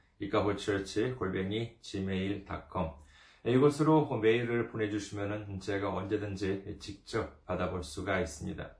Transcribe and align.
이카호처치 0.21 1.13
골뱅이 1.13 1.77
gmail.com 1.81 2.91
이곳으로 3.45 4.17
메일을 4.19 4.69
보내주시면 4.69 5.59
제가 5.59 5.93
언제든지 5.93 6.77
직접 6.79 7.43
받아볼 7.45 7.83
수가 7.83 8.19
있습니다. 8.19 8.77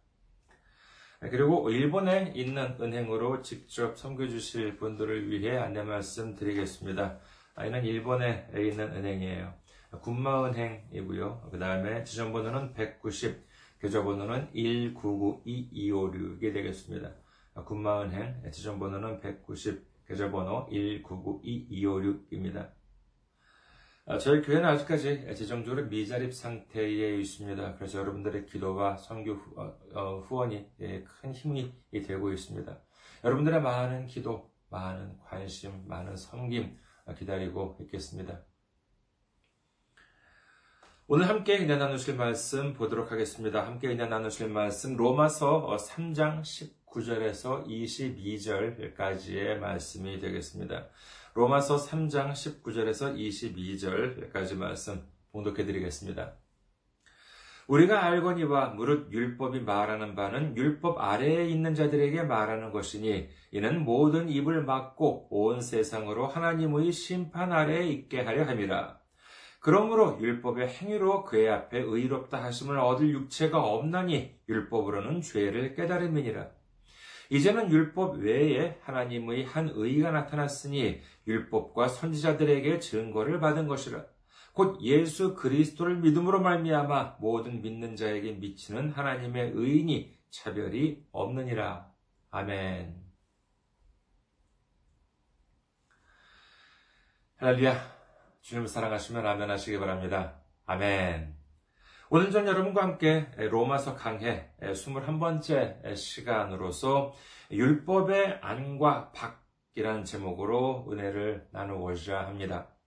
그리고 1.20 1.69
일본에 1.69 2.33
있는 2.35 2.77
은행으로 2.81 3.42
직접 3.42 3.98
섬겨주실 3.98 4.79
분들을 4.79 5.31
위해 5.31 5.58
안내 5.58 5.83
말씀 5.83 6.35
드리겠습니다. 6.35 7.19
이는 7.67 7.85
일본에 7.85 8.48
있는 8.55 8.92
은행이에요. 8.92 9.55
군마은행이고요. 10.02 11.48
그 11.51 11.58
다음에 11.58 12.05
지점번호는 12.05 12.74
190, 12.74 13.48
계좌번호는 13.80 14.52
1992256이 14.52 16.52
되겠습니다. 16.52 17.14
군마은행 17.64 18.51
지점번호는 18.51 19.20
190, 19.20 20.07
계좌번호 20.07 20.69
1992256입니다. 20.69 22.73
저희 24.20 24.40
교회는 24.40 24.64
아직까지 24.64 25.35
재정적으로 25.35 25.86
미자립 25.86 26.33
상태에 26.33 27.19
있습니다. 27.19 27.75
그래서 27.75 27.98
여러분들의 27.98 28.46
기도와 28.46 28.96
선교 28.96 29.33
어, 29.55 29.79
어, 29.92 30.20
후원이 30.20 30.67
예, 30.80 31.05
큰 31.05 31.35
힘이 31.35 31.75
되고 31.92 32.33
있습니다. 32.33 32.80
여러분들의 33.23 33.61
많은 33.61 34.07
기도, 34.07 34.51
많은 34.70 35.19
관심, 35.19 35.86
많은 35.86 36.17
섬김, 36.17 36.79
기다리고 37.14 37.77
있겠습니다. 37.83 38.41
오늘 41.07 41.29
함께 41.29 41.58
은혜 41.58 41.77
나누실 41.77 42.17
말씀 42.17 42.74
보도록 42.74 43.11
하겠습니다. 43.13 43.67
함께 43.67 43.89
은혜 43.89 44.07
나누실 44.07 44.48
말씀 44.51 44.96
로마서 44.96 45.77
3장 45.79 46.42
19절에서 46.42 47.67
22절까지의 47.67 49.58
말씀이 49.58 50.19
되겠습니다. 50.19 50.89
로마서 51.35 51.77
3장 51.77 52.33
19절에서 52.33 53.17
22절까지 53.17 54.57
말씀 54.57 55.02
봉독해 55.33 55.64
드리겠습니다. 55.64 56.36
우리가 57.68 58.02
알거니와 58.02 58.70
무릇 58.70 59.12
율법이 59.12 59.61
말하는 59.61 60.14
바는 60.14 60.56
율법 60.56 60.98
아래에 60.98 61.48
있는 61.48 61.74
자들에게 61.74 62.23
말하는 62.23 62.73
것이니 62.73 63.29
이는 63.51 63.84
모든 63.84 64.30
입을 64.30 64.64
막고 64.64 65.29
온 65.30 65.61
세상으로 65.61 66.27
하나님의 66.27 66.90
심판 66.92 67.52
아래에 67.52 67.86
있게 67.89 68.23
하려 68.23 68.45
함이라. 68.46 68.98
그러므로 69.61 70.18
율법의 70.18 70.67
행위로 70.67 71.24
그의 71.24 71.51
앞에 71.51 71.80
의롭다 71.80 72.42
하심을 72.42 72.78
얻을 72.78 73.11
육체가 73.11 73.62
없나니 73.62 74.40
율법으로는 74.48 75.20
죄를 75.20 75.74
깨달음이니라. 75.74 76.48
이제는 77.28 77.70
율법 77.70 78.20
외에 78.20 78.78
하나님의 78.80 79.45
한 79.45 79.70
의가 79.74 80.11
나타났으니 80.11 81.02
율법과 81.27 81.89
선지자들에게 81.89 82.78
증거를 82.78 83.40
받은 83.40 83.68
것이라. 83.68 84.07
곧 84.58 84.83
예수 84.83 85.36
그리스도를 85.36 85.98
믿음으로 85.98 86.41
말미암아 86.41 87.19
모든 87.20 87.63
믿는 87.63 87.95
자에게 87.95 88.33
미치는 88.33 88.91
하나님의 88.91 89.52
의인이 89.55 90.19
차별이 90.30 91.07
없느니라. 91.13 91.89
아멘. 92.33 93.01
할렐루야. 97.36 97.73
주님을 98.41 98.67
사랑하시면 98.67 99.24
아멘 99.24 99.48
하시기 99.48 99.79
바랍니다. 99.79 100.41
아멘. 100.67 101.36
오늘 102.11 102.33
전 102.33 102.48
여러분과 102.48 102.83
함께 102.83 103.30
로마서 103.36 103.95
강해 103.95 104.51
21번째 104.61 105.95
시간으로서 105.95 107.14
율법의 107.52 108.40
안과 108.42 109.13
박이라는 109.13 110.02
제목으로 110.02 110.89
은혜를 110.90 111.46
나누고자 111.52 112.27
합니다. 112.27 112.77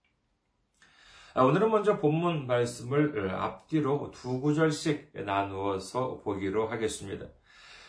아, 1.34 1.44
오늘은 1.44 1.70
먼저 1.70 1.98
본문 1.98 2.46
말씀을 2.46 3.30
어, 3.30 3.36
앞뒤로 3.38 4.10
두 4.12 4.38
구절씩 4.38 5.12
나누어서 5.14 6.20
보기로 6.22 6.68
하겠습니다. 6.68 7.24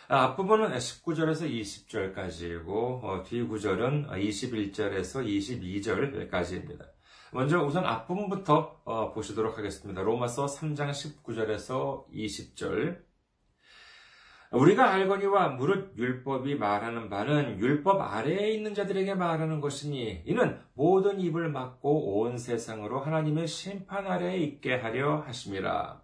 아, 0.08 0.24
앞부분은 0.24 0.70
19절에서 0.72 1.52
20절까지이고 1.52 3.04
어, 3.04 3.24
뒤구절은 3.26 4.08
21절에서 4.08 5.28
22절까지입니다. 6.32 6.86
먼저 7.34 7.62
우선 7.62 7.86
앞부분부터 7.86 8.80
어, 8.86 9.12
보시도록 9.12 9.58
하겠습니다. 9.58 10.02
로마서 10.02 10.46
3장 10.46 10.92
19절에서 10.92 12.08
20절 12.14 13.02
우리가 14.54 14.94
알거니와 14.94 15.50
무릇 15.50 15.98
율법이 15.98 16.56
말하는 16.56 17.10
바는 17.10 17.60
율법 17.60 18.00
아래에 18.00 18.52
있는 18.52 18.76
자들에게 18.76 19.16
말하는 19.16 19.60
것이니 19.60 20.24
이는 20.28 20.60
모든 20.76 21.20
입을 21.20 21.50
막고 21.50 22.20
온 22.20 22.38
세상으로 22.38 23.00
하나님의 23.00 23.48
심판 23.48 24.06
아래에 24.06 24.38
있게 24.38 24.76
하려 24.76 25.22
하심이라. 25.22 26.04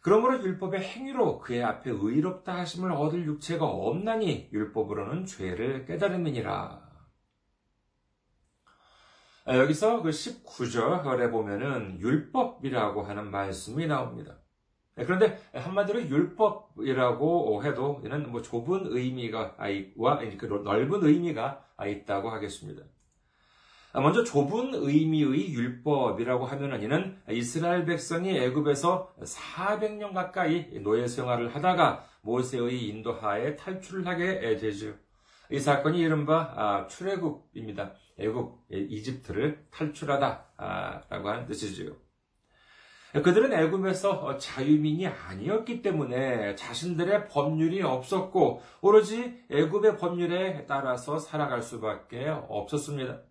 그러므로 0.00 0.42
율법의 0.42 0.80
행위로 0.80 1.40
그의 1.40 1.62
앞에 1.62 1.90
의롭다 1.90 2.56
하심을 2.60 2.92
얻을 2.92 3.26
육체가 3.26 3.66
없나니 3.66 4.48
율법으로는 4.54 5.26
죄를 5.26 5.84
깨달음이니라. 5.84 6.80
여기서 9.48 10.00
그 10.00 10.08
19절에 10.08 11.30
보면은 11.30 12.00
율법이라고 12.00 13.02
하는 13.02 13.30
말씀이 13.30 13.86
나옵니다. 13.86 14.38
네, 15.00 15.06
그런데 15.06 15.38
한마디로 15.54 16.08
율법이라고 16.08 17.64
해도 17.64 18.02
이는 18.04 18.30
뭐 18.30 18.42
좁은 18.42 18.82
의미가 18.84 19.56
와그 19.96 20.46
넓은 20.62 21.02
의미가 21.02 21.64
있다고 21.86 22.28
하겠습니다. 22.28 22.82
먼저 23.94 24.22
좁은 24.22 24.74
의미의 24.74 25.54
율법이라고 25.54 26.44
하면은 26.44 26.82
이는 26.82 27.16
이스라엘 27.30 27.86
백성이 27.86 28.36
애굽에서 28.38 29.14
400년 29.22 30.12
가까이 30.12 30.78
노예 30.80 31.06
생활을 31.06 31.54
하다가 31.54 32.04
모세의 32.20 32.86
인도하에 32.88 33.56
탈출을 33.56 34.06
하게 34.06 34.56
되죠. 34.58 34.92
이 35.50 35.58
사건이 35.58 35.98
이른바 35.98 36.52
아, 36.54 36.86
출애굽입니다. 36.88 37.94
애굽, 38.18 38.66
이집트를 38.70 39.64
탈출하다라고 39.70 41.28
하는 41.28 41.46
뜻이지요. 41.46 42.09
그들은 43.12 43.52
애굽에서 43.52 44.38
자유민이 44.38 45.08
아니었기 45.08 45.82
때문에 45.82 46.54
자신들의 46.54 47.28
법률이 47.28 47.82
없었고 47.82 48.62
오로지 48.80 49.42
애굽의 49.50 49.98
법률에 49.98 50.66
따라서 50.66 51.18
살아갈 51.18 51.62
수밖에 51.62 52.28
없었습니다. 52.28 53.22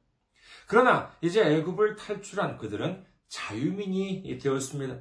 그러나 0.68 1.12
이제 1.22 1.42
애굽을 1.42 1.96
탈출한 1.96 2.58
그들은 2.58 3.06
자유민이 3.30 4.38
되었습니다. 4.42 4.98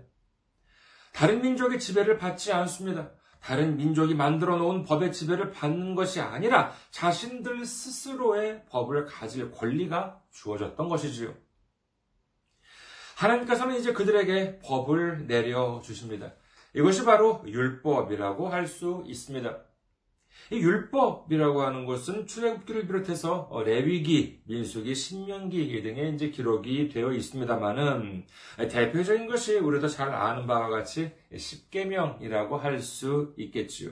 다른 1.13 1.43
민족의 1.43 1.81
지배를 1.81 2.17
받지 2.19 2.53
않습니다. 2.53 3.11
다른 3.41 3.77
민족이 3.77 4.15
만들어 4.15 4.57
놓은 4.57 4.85
법의 4.85 5.13
지배를 5.13 5.51
받는 5.51 5.95
것이 5.95 6.21
아니라 6.21 6.73
자신들 6.91 7.65
스스로의 7.65 8.65
법을 8.67 9.07
가질 9.07 9.51
권리가 9.51 10.21
주어졌던 10.31 10.89
것이지요. 10.89 11.35
하나님께서는 13.19 13.77
이제 13.77 13.93
그들에게 13.93 14.61
법을 14.61 15.27
내려 15.27 15.81
주십니다. 15.83 16.33
이것이 16.75 17.05
바로 17.05 17.43
율법이라고 17.47 18.49
할 18.49 18.69
수 18.69 19.03
있습니다. 19.07 19.59
이 20.53 20.57
율법이라고 20.57 21.63
하는 21.63 21.85
것은 21.85 22.27
출애굽기를 22.27 22.87
비롯해서 22.87 23.51
레위기, 23.67 24.41
민수기, 24.47 24.95
신명기 24.95 25.83
등의 25.83 26.15
이제 26.15 26.31
기록이 26.31 26.89
되어 26.91 27.13
있습니다만은 27.13 28.25
대표적인 28.71 29.27
것이 29.27 29.57
우리도 29.57 29.89
잘 29.89 30.11
아는 30.15 30.47
바와 30.47 30.69
같이 30.69 31.11
십계명이라고 31.37 32.57
할 32.57 32.79
수 32.81 33.35
있겠지요. 33.37 33.91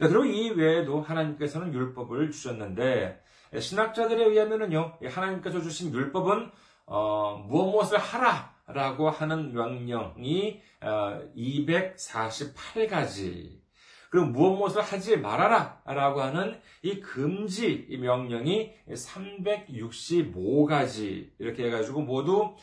그리고 0.00 0.24
이 0.24 0.50
외에도 0.50 1.00
하나님께서는 1.00 1.72
율법을 1.72 2.32
주셨는데 2.32 3.22
신학자들에 3.56 4.24
의하면은요 4.24 4.98
하나님께서 5.04 5.62
주신 5.62 5.94
율법은 5.94 6.50
어, 6.88 7.44
무엇 7.46 7.70
무엇을 7.70 7.98
하라 7.98 8.56
라고 8.66 9.10
하는 9.10 9.52
명령이 9.52 10.62
어, 10.80 11.20
248가지 11.36 13.58
그리고 14.10 14.26
무엇 14.26 14.56
무엇을 14.56 14.82
하지 14.82 15.18
말아라 15.18 15.82
라고 15.84 16.22
하는 16.22 16.58
이 16.82 16.98
금지 17.00 17.86
명령이 17.90 18.72
365가지 18.88 21.30
이렇게 21.38 21.66
해가지고 21.66 22.00
모두 22.00 22.56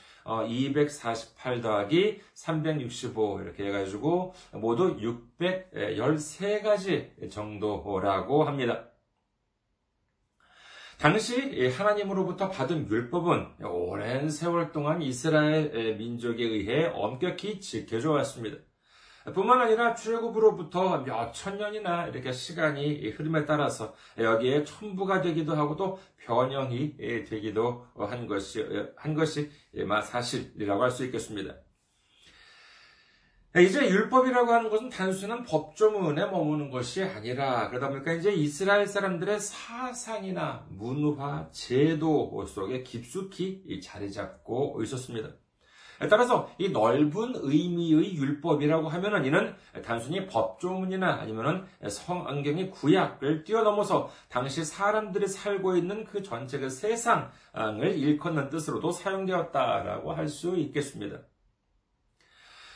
248 0.47 1.57
어, 1.57 1.61
더하기 1.61 2.19
365 2.33 3.41
이렇게 3.41 3.67
해가지고 3.67 4.33
모두 4.53 4.97
613가지 4.97 7.29
정도라고 7.29 8.43
합니다. 8.43 8.89
당시 10.97 11.67
하나님으로부터 11.69 12.49
받은 12.49 12.89
율법은 12.89 13.63
오랜 13.63 14.29
세월 14.29 14.71
동안 14.71 15.01
이스라엘 15.01 15.95
민족에 15.97 16.43
의해 16.43 16.85
엄격히 16.93 17.59
지켜져 17.59 18.11
왔습니다. 18.11 18.57
뿐만 19.33 19.59
아니라 19.59 19.95
출애굽으로부터 19.95 20.99
몇 21.03 21.31
천 21.33 21.57
년이나 21.57 22.07
이렇게 22.07 22.31
시간이 22.31 23.09
흐름에 23.09 23.45
따라서 23.45 23.93
여기에 24.17 24.63
첨부가 24.63 25.21
되기도 25.21 25.55
하고 25.55 25.75
또 25.75 25.99
변형이 26.25 26.95
되기도 26.97 27.85
한 27.97 28.25
것이 28.27 28.63
한 28.95 29.13
것이 29.15 29.51
사실이라고 30.03 30.83
할 30.83 30.91
수 30.91 31.05
있겠습니다. 31.05 31.55
이제 33.61 33.89
율법이라고 33.89 34.51
하는 34.51 34.69
것은 34.69 34.89
단순한 34.89 35.43
법조문에 35.43 36.25
머무는 36.25 36.69
것이 36.69 37.01
아니라 37.01 37.69
그러다 37.69 37.87
보니까 37.87 38.11
이제 38.11 38.33
이스라엘 38.33 38.85
사람들의 38.85 39.39
사상이나 39.39 40.65
문화, 40.69 41.47
제도 41.51 42.45
속에 42.45 42.83
깊숙이 42.83 43.79
자리 43.81 44.11
잡고 44.11 44.81
있었습니다. 44.83 45.29
따라서 46.09 46.49
이 46.57 46.67
넓은 46.67 47.31
의미의 47.35 48.17
율법이라고 48.17 48.89
하면은 48.89 49.23
이는 49.23 49.55
단순히 49.85 50.27
법조문이나 50.27 51.13
아니면은 51.21 51.63
성안경의 51.87 52.71
구약을 52.71 53.45
뛰어넘어서 53.45 54.09
당시 54.27 54.65
사람들이 54.65 55.29
살고 55.29 55.77
있는 55.77 56.03
그 56.03 56.21
전체 56.21 56.59
그 56.59 56.69
세상을 56.69 57.97
일컫는 57.97 58.49
뜻으로도 58.49 58.91
사용되었다라고 58.91 60.11
할 60.11 60.27
수 60.27 60.57
있겠습니다. 60.57 61.19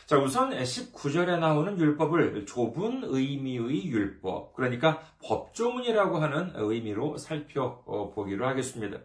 자, 0.09 0.17
우선 0.17 0.50
19절에 0.50 1.38
나오는 1.38 1.77
율법을 1.77 2.47
좁은 2.47 3.01
의미의 3.03 3.91
율법, 3.91 4.56
그러니까 4.56 5.03
법조문이라고 5.23 6.17
하는 6.17 6.51
의미로 6.56 7.15
살펴보기로 7.15 8.47
하겠습니다. 8.47 8.97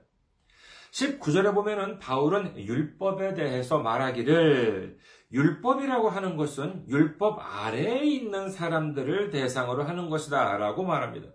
19절에 0.93 1.55
보면은 1.55 1.99
바울은 1.99 2.56
율법에 2.56 3.35
대해서 3.35 3.81
말하기를 3.81 4.97
율법이라고 5.31 6.09
하는 6.09 6.39
것은 6.39 6.89
율법 6.89 7.39
아래에 7.39 8.03
있는 8.05 8.49
사람들을 8.49 9.29
대상으로 9.29 9.85
하는 9.85 10.09
것이다 10.09 10.56
라고 10.56 10.85
말합니다. 10.85 11.29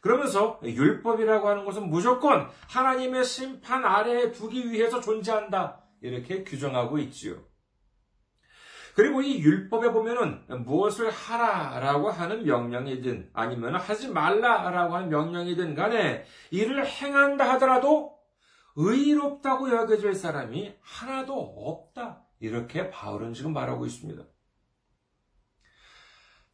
그러면서 0.00 0.58
율법이라고 0.64 1.46
하는 1.46 1.66
것은 1.66 1.90
무조건 1.90 2.48
하나님의 2.70 3.26
심판 3.26 3.84
아래에 3.84 4.32
두기 4.32 4.70
위해서 4.70 5.02
존재한다. 5.02 5.82
이렇게 6.00 6.44
규정하고 6.44 6.96
있지요. 7.00 7.42
그리고 8.96 9.20
이 9.20 9.40
율법에 9.40 9.92
보면은 9.92 10.46
무엇을 10.64 11.10
하라라고 11.10 12.10
하는 12.10 12.44
명령이든 12.44 13.28
아니면 13.34 13.76
하지 13.76 14.08
말라라고 14.08 14.96
하는 14.96 15.10
명령이든 15.10 15.74
간에 15.74 16.24
이를 16.50 16.86
행한다 16.86 17.46
하더라도 17.52 18.16
의롭다고 18.74 19.70
여겨질 19.70 20.14
사람이 20.14 20.76
하나도 20.80 21.34
없다. 21.34 22.24
이렇게 22.40 22.88
바울은 22.88 23.34
지금 23.34 23.52
말하고 23.52 23.84
있습니다. 23.84 24.22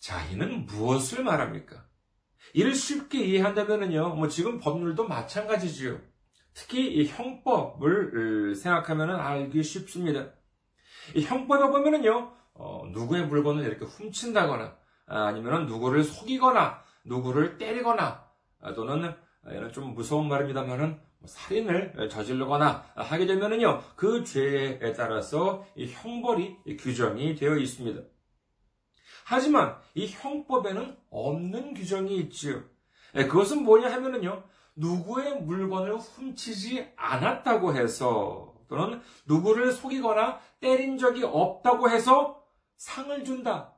자, 0.00 0.24
이는 0.32 0.66
무엇을 0.66 1.22
말합니까? 1.22 1.86
이를 2.54 2.74
쉽게 2.74 3.20
이해한다면요, 3.24 4.16
뭐 4.16 4.26
지금 4.26 4.58
법률도 4.58 5.06
마찬가지지요. 5.06 6.00
특히 6.54 6.92
이 6.92 7.06
형법을 7.06 8.56
생각하면 8.56 9.10
알기 9.20 9.62
쉽습니다. 9.62 10.32
이 11.14 11.22
형법에 11.22 11.68
보면은요, 11.68 12.32
어, 12.54 12.88
누구의 12.92 13.26
물건을 13.26 13.64
이렇게 13.64 13.84
훔친다거나, 13.84 14.76
아니면 15.06 15.66
누구를 15.66 16.04
속이거나, 16.04 16.82
누구를 17.04 17.58
때리거나, 17.58 18.24
또는 18.74 19.14
이런 19.46 19.72
좀 19.72 19.94
무서운 19.94 20.28
말입니다만은 20.28 21.00
뭐 21.18 21.28
살인을 21.28 22.08
저지르거나 22.10 22.84
하게 22.94 23.26
되면은요, 23.26 23.82
그 23.96 24.24
죄에 24.24 24.92
따라서 24.92 25.64
이 25.74 25.86
형벌이 25.86 26.76
규정이 26.78 27.34
되어 27.34 27.56
있습니다. 27.56 28.02
하지만 29.24 29.76
이 29.94 30.06
형법에는 30.08 30.96
없는 31.10 31.74
규정이 31.74 32.16
있지요. 32.16 32.62
예, 33.14 33.26
그것은 33.26 33.62
뭐냐 33.62 33.92
하면은요, 33.92 34.42
누구의 34.74 35.42
물건을 35.42 35.96
훔치지 35.96 36.92
않았다고 36.96 37.74
해서 37.74 38.54
또는 38.68 39.02
누구를 39.26 39.72
속이거나 39.72 40.40
때린 40.62 40.96
적이 40.96 41.24
없다고 41.24 41.90
해서 41.90 42.42
상을 42.78 43.22
준다. 43.24 43.74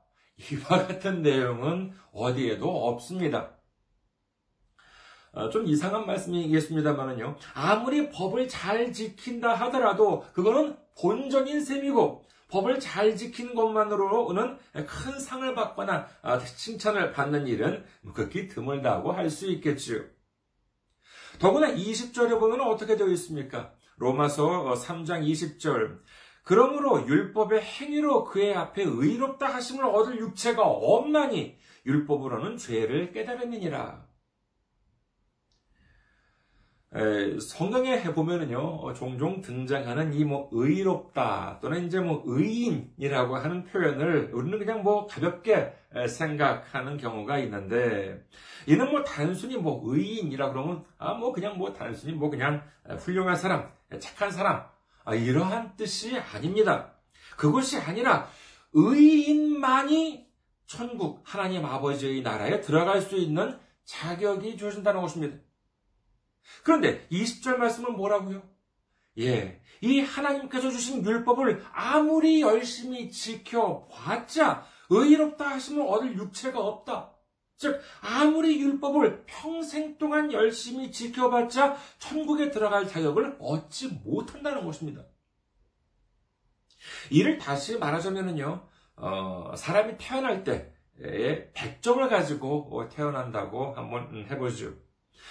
이와 0.53 0.87
같은 0.87 1.23
내용은 1.23 1.93
어디에도 2.13 2.87
없습니다. 2.89 3.57
어, 5.33 5.51
좀 5.51 5.67
이상한 5.67 6.07
말씀이겠습니다만은요. 6.07 7.37
아무리 7.55 8.09
법을 8.11 8.47
잘 8.49 8.93
지킨다 8.93 9.55
하더라도 9.55 10.25
그거는 10.33 10.77
본전인 11.01 11.65
셈이고 11.65 12.25
법을 12.49 12.79
잘 12.79 13.17
지키는 13.17 13.57
것만으로는 13.57 14.59
큰 14.87 15.19
상을 15.19 15.53
받거나 15.57 16.07
아, 16.23 16.39
칭찬을 16.39 17.11
받는 17.13 17.49
일은 17.49 17.85
극히 18.15 18.47
드물다고 18.47 19.11
할 19.11 19.29
수 19.29 19.51
있겠지요. 19.51 20.03
더구나 21.41 21.73
20절에 21.73 22.39
보면 22.39 22.61
어떻게 22.61 22.97
되어 22.97 23.09
있습니까? 23.09 23.73
로마서 23.97 24.75
3장 24.75 25.27
20절. 25.29 25.99
그러므로 26.45 27.07
율법의 27.07 27.63
행위로 27.63 28.25
그의 28.25 28.55
앞에 28.55 28.83
의롭다 28.83 29.47
하심을 29.47 29.85
얻을 29.87 30.19
육체가 30.19 30.63
없나니 30.63 31.57
율법으로는 31.87 32.59
죄를 32.59 33.13
깨달음이니라. 33.13 34.07
성경에 37.41 37.99
해보면은요, 37.99 38.57
어, 38.57 38.93
종종 38.93 39.41
등장하는 39.41 40.13
이 40.15 40.25
뭐 40.25 40.49
의롭다 40.53 41.59
또는 41.61 41.87
이제 41.87 41.99
뭐 41.99 42.23
의인이라고 42.25 43.35
하는 43.37 43.65
표현을 43.65 44.31
우리는 44.33 44.57
그냥 44.61 44.83
뭐 44.85 45.07
가볍게 45.07 45.73
생각하는 46.09 46.97
경우가 46.97 47.39
있는데, 47.41 48.25
이는 48.69 48.91
뭐 48.93 49.03
단순히 49.03 49.57
뭐 49.57 49.83
의인이라 49.85 50.51
그러면, 50.53 50.85
아, 50.99 51.15
뭐 51.15 51.33
그냥 51.33 51.59
뭐 51.59 51.73
단순히 51.73 52.13
뭐 52.13 52.31
그냥 52.31 52.63
훌륭한 52.99 53.35
사람, 53.35 53.73
착한 53.99 54.31
사람, 54.31 54.57
아, 54.59 54.74
이러한 55.13 55.77
뜻이 55.77 56.17
아닙니다. 56.19 56.95
그것이 57.37 57.77
아니라 57.79 58.29
의인만이 58.73 60.27
천국 60.67 61.23
하나님 61.25 61.65
아버지의 61.65 62.23
나라에 62.23 62.61
들어갈 62.61 63.01
수 63.03 63.17
있는 63.17 63.59
자격이 63.85 64.57
주어진다는 64.57 65.01
것입니다. 65.03 65.37
그런데 66.63 67.07
20절 67.11 67.57
말씀은 67.57 67.97
뭐라고요? 67.97 68.43
예, 69.19 69.61
이 69.81 70.01
하나님께서 70.01 70.71
주신 70.71 71.05
율법을 71.05 71.65
아무리 71.73 72.41
열심히 72.41 73.11
지켜봤자 73.11 74.67
의롭다 74.91 75.51
하시면 75.51 75.87
얻을 75.87 76.17
육체가 76.17 76.59
없다. 76.59 77.14
즉, 77.65 77.81
아무리 78.03 78.61
율법을 78.61 79.25
평생 79.25 79.97
동안 79.97 80.31
열심히 80.35 80.93
지켜봤자 80.93 81.77
천국에 81.99 82.51
들어갈 82.51 82.87
자격을 82.87 83.37
얻지 83.41 84.03
못한다는 84.05 84.67
것입니다. 84.67 85.03
이를 87.11 87.39
다시 87.39 87.79
말하자면요, 87.79 88.69
어, 88.97 89.55
사람이 89.57 89.97
태어날 89.97 90.45
때 90.45 90.75
100점을 91.01 92.07
가지고 92.11 92.87
태어난다고 92.93 93.73
한번 93.73 94.27
해보죠. 94.31 94.75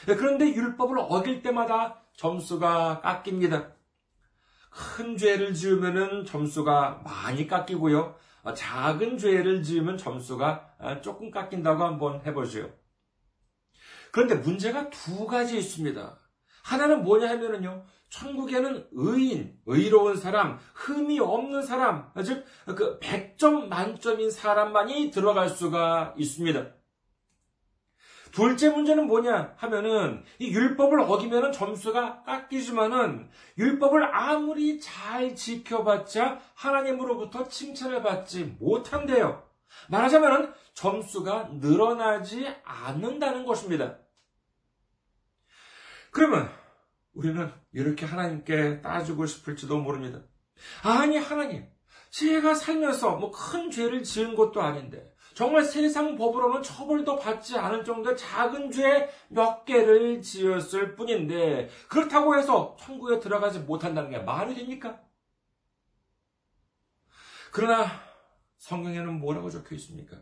그런데 0.08 0.48
율법을 0.48 0.98
어길 0.98 1.44
때마다 1.44 2.02
점수가 2.16 3.02
깎입니다. 3.02 3.74
큰 4.72 5.18
죄를 5.18 5.54
지으면 5.54 6.26
점수가 6.26 7.04
많이 7.04 7.46
깎이고요. 7.46 8.16
작은 8.56 9.18
죄를 9.18 9.64
지으면 9.64 9.98
점수가 9.98 11.00
조금 11.02 11.32
깎인다고 11.32 11.84
한번 11.84 12.22
해보죠. 12.26 12.70
그런데 14.12 14.36
문제가 14.36 14.90
두 14.90 15.26
가지 15.26 15.58
있습니다. 15.58 16.20
하나는 16.64 17.04
뭐냐 17.04 17.30
하면은요, 17.30 17.86
천국에는 18.10 18.88
의인, 18.92 19.58
의로운 19.66 20.16
사람, 20.16 20.60
흠이 20.76 21.20
없는 21.20 21.64
사람, 21.64 22.12
즉, 22.24 22.46
그 22.66 23.00
100점 23.00 23.68
만점인 23.68 24.30
사람만이 24.30 25.10
들어갈 25.10 25.50
수가 25.50 26.14
있습니다. 26.18 26.83
둘째 28.34 28.70
문제는 28.70 29.06
뭐냐 29.06 29.54
하면은 29.58 30.24
이 30.40 30.52
율법을 30.52 31.02
어기면은 31.02 31.52
점수가 31.52 32.24
깎이지만은 32.24 33.30
율법을 33.60 34.04
아무리 34.04 34.80
잘 34.80 35.36
지켜봤자 35.36 36.42
하나님으로부터 36.56 37.48
칭찬을 37.48 38.02
받지 38.02 38.56
못한대요. 38.60 39.48
말하자면은 39.90 40.52
점수가 40.74 41.52
늘어나지 41.60 42.48
않는다는 42.64 43.46
것입니다. 43.46 44.00
그러면 46.10 46.50
우리는 47.14 47.52
이렇게 47.72 48.08
하나님께 48.08 48.82
따지고 48.82 49.28
싶을지도 49.28 49.78
모릅니다. 49.78 50.22
아니 50.82 51.18
하나님, 51.18 51.68
제가 52.10 52.56
살면서 52.56 53.18
뭐 53.18 53.30
큰 53.30 53.70
죄를 53.70 54.02
지은 54.04 54.36
것도 54.36 54.60
아닌데 54.60 55.13
정말 55.34 55.64
세상 55.64 56.16
법으로는 56.16 56.62
처벌도 56.62 57.18
받지 57.18 57.58
않을 57.58 57.84
정도의 57.84 58.18
작은 58.18 58.72
죄 58.72 59.10
몇 59.30 59.66
개를 59.66 60.22
지었을 60.22 60.96
뿐인데 60.96 61.70
그렇다고 61.90 62.38
해서 62.38 62.76
천국에 62.80 63.20
들어가지 63.20 63.60
못한다는 63.60 64.12
게 64.12 64.20
말이 64.20 64.54
됩니까? 64.54 65.00
그러나 67.52 67.86
성경에는 68.58 69.20
뭐라고 69.20 69.50
적혀 69.50 69.76
있습니까? 69.76 70.18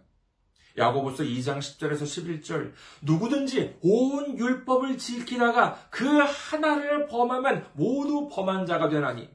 야고보서 0.78 1.24
2장 1.24 1.60
10절에서 1.60 2.04
11절 2.04 2.74
누구든지 3.02 3.78
온 3.82 4.38
율법을 4.38 4.98
지키다가 4.98 5.88
그 5.90 6.06
하나를 6.08 7.08
범하면 7.08 7.68
모두 7.74 8.30
범한 8.30 8.66
자가 8.66 8.88
되나니 8.88 9.30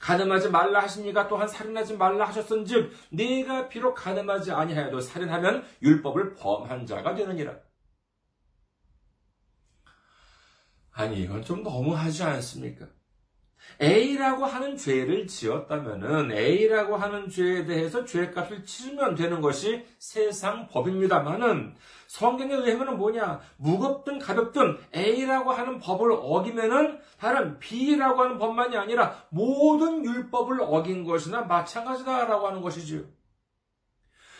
가늠하지 0.00 0.50
말라 0.50 0.80
하십니까? 0.82 1.28
또한 1.28 1.48
살인하지 1.48 1.96
말라 1.96 2.26
하셨은즉 2.28 2.92
네가 3.10 3.68
비록 3.68 3.94
가늠하지 3.94 4.52
아니하여도 4.52 5.00
살인하면 5.00 5.64
율법을 5.82 6.34
범한 6.34 6.86
자가 6.86 7.14
되느니라. 7.14 7.56
아니 10.92 11.22
이건 11.22 11.44
좀 11.44 11.62
너무하지 11.62 12.24
않습니까? 12.24 12.86
A라고 13.80 14.44
하는 14.44 14.76
죄를 14.76 15.26
지었다면은 15.26 16.32
A라고 16.32 16.96
하는 16.96 17.28
죄에 17.28 17.64
대해서 17.64 18.04
죄값을 18.04 18.64
치르면 18.64 19.14
되는 19.14 19.40
것이 19.40 19.86
세상 19.98 20.68
법입니다만은 20.68 21.76
성경에 22.08 22.54
의하면 22.54 22.96
뭐냐? 22.96 23.38
무겁든 23.58 24.18
가볍든 24.18 24.78
A라고 24.96 25.52
하는 25.52 25.78
법을 25.78 26.10
어기면은 26.10 26.98
다른 27.20 27.58
B라고 27.58 28.22
하는 28.22 28.38
법만이 28.38 28.76
아니라 28.78 29.14
모든 29.28 30.02
율법을 30.04 30.58
어긴 30.62 31.04
것이나 31.04 31.42
마찬가지다라고 31.42 32.48
하는 32.48 32.62
것이지요. 32.62 33.02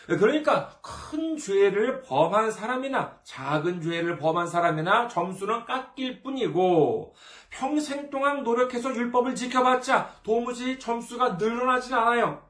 그러니까 0.07 0.79
큰 0.81 1.37
죄를 1.37 2.01
범한 2.01 2.49
사람이나 2.49 3.19
작은 3.21 3.81
죄를 3.81 4.17
범한 4.17 4.47
사람이나 4.47 5.07
점수는 5.07 5.65
깎일 5.65 6.23
뿐이고 6.23 7.13
평생 7.51 8.09
동안 8.09 8.41
노력해서 8.41 8.95
율법을 8.95 9.35
지켜봤자 9.35 10.21
도무지 10.23 10.79
점수가 10.79 11.33
늘어나진 11.33 11.93
않아요. 11.93 12.48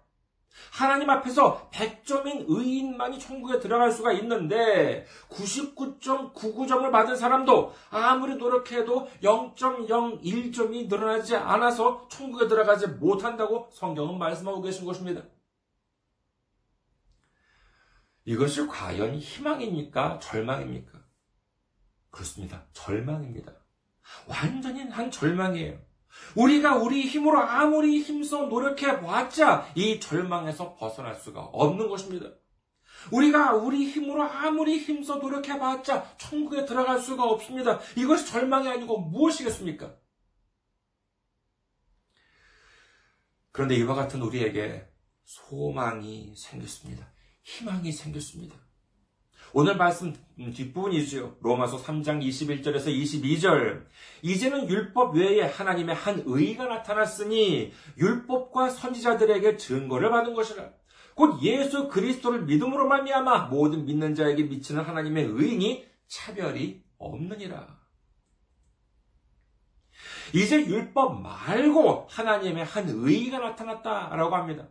하나님 0.72 1.10
앞에서 1.10 1.70
100점인 1.72 2.46
의인만이 2.48 3.20
천국에 3.20 3.60
들어갈 3.60 3.92
수가 3.92 4.12
있는데 4.14 5.06
99.99점을 5.30 6.92
받은 6.92 7.16
사람도 7.16 7.74
아무리 7.90 8.36
노력해도 8.36 9.10
0.01점이 9.24 10.88
늘어나지 10.88 11.36
않아서 11.36 12.08
천국에 12.10 12.48
들어가지 12.48 12.88
못한다고 12.88 13.70
성경은 13.74 14.18
말씀하고 14.18 14.62
계신 14.62 14.86
것입니다. 14.86 15.24
이것이 18.26 18.68
과연 18.68 19.16
희망입니까? 19.16 20.20
절망입니까? 20.20 21.00
그렇습니다. 22.12 22.66
절망입니다. 22.74 23.54
완전히 24.28 24.84
한 24.90 25.10
절망이에요. 25.10 25.89
우리가 26.36 26.78
우리 26.78 27.08
힘으로 27.08 27.40
아무리 27.40 28.00
힘써 28.00 28.46
노력해 28.46 29.02
봤자 29.02 29.72
이 29.76 30.00
절망에서 30.00 30.76
벗어날 30.76 31.16
수가 31.16 31.42
없는 31.42 31.90
것입니다. 31.90 32.30
우리가 33.12 33.54
우리 33.54 33.90
힘으로 33.90 34.24
아무리 34.24 34.78
힘써 34.78 35.16
노력해 35.16 35.58
봤자 35.58 36.18
천국에 36.18 36.66
들어갈 36.66 37.00
수가 37.00 37.24
없습니다. 37.24 37.80
이것이 37.96 38.26
절망이 38.28 38.68
아니고 38.68 39.00
무엇이겠습니까? 39.00 39.96
그런데 43.52 43.76
이와 43.76 43.96
같은 43.96 44.22
우리에게 44.22 44.88
소망이 45.24 46.34
생겼습니다. 46.36 47.12
희망이 47.44 47.92
생겼습니다. 47.92 48.56
오늘 49.52 49.78
말씀 49.78 50.16
뒷부분이죠. 50.38 51.38
로마서 51.42 51.82
3장 51.82 52.24
21절에서 52.24 52.88
22절. 52.88 53.84
이제는 54.22 54.70
율법 54.70 55.16
외에 55.16 55.42
하나님의 55.42 55.96
한 55.96 56.22
의가 56.26 56.66
나타났으니 56.66 57.74
율법과 57.98 58.70
선지자들에게 58.70 59.58
증거를 59.58 60.12
받은 60.12 60.36
것이라. 60.36 60.70
곧 61.16 61.42
예수 61.42 61.88
그리스도를 61.88 62.44
믿음으로 62.44 62.88
말미암아 62.88 63.48
모든 63.48 63.86
믿는 63.86 64.14
자에게 64.14 64.44
미치는 64.44 64.84
하나님의 64.84 65.26
의인이 65.26 65.86
차별이 66.08 66.84
없느니라. 67.00 67.80
이제 70.36 70.64
율법 70.64 71.24
말고 71.24 72.08
하나님의 72.10 72.66
한 72.66 72.86
의가 72.88 73.40
나타났다라고 73.40 74.36
합니다. 74.36 74.68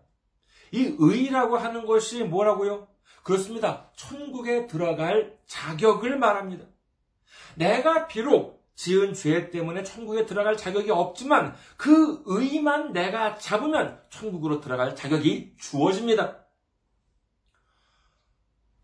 이 0.71 0.95
의라고 0.99 1.57
하는 1.57 1.85
것이 1.85 2.23
뭐라고요? 2.23 2.87
그렇습니다. 3.23 3.91
천국에 3.97 4.67
들어갈 4.67 5.39
자격을 5.47 6.19
말합니다. 6.19 6.65
내가 7.57 8.07
비록 8.07 8.67
지은 8.75 9.13
죄 9.13 9.51
때문에 9.51 9.83
천국에 9.83 10.25
들어갈 10.25 10.57
자격이 10.57 10.91
없지만 10.91 11.55
그 11.77 12.23
의만 12.27 12.93
내가 12.93 13.37
잡으면 13.37 14.01
천국으로 14.09 14.61
들어갈 14.61 14.95
자격이 14.95 15.57
주어집니다. 15.59 16.47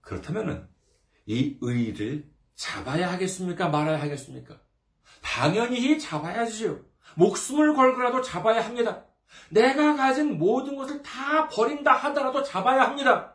그렇다면 0.01 0.69
이 1.27 1.59
의를 1.61 2.29
잡아야 2.55 3.11
하겠습니까? 3.13 3.69
말아야 3.69 4.01
하겠습니까? 4.01 4.61
당연히 5.23 5.99
잡아야지요. 5.99 6.81
목숨을 7.17 7.75
걸고라도 7.75 8.21
잡아야 8.21 8.65
합니다. 8.65 9.07
내가 9.51 9.97
가진 9.97 10.39
모든 10.39 10.77
것을 10.77 11.03
다 11.03 11.49
버린다 11.49 11.93
하더라도 11.93 12.43
잡아야 12.43 12.83
합니다. 12.83 13.34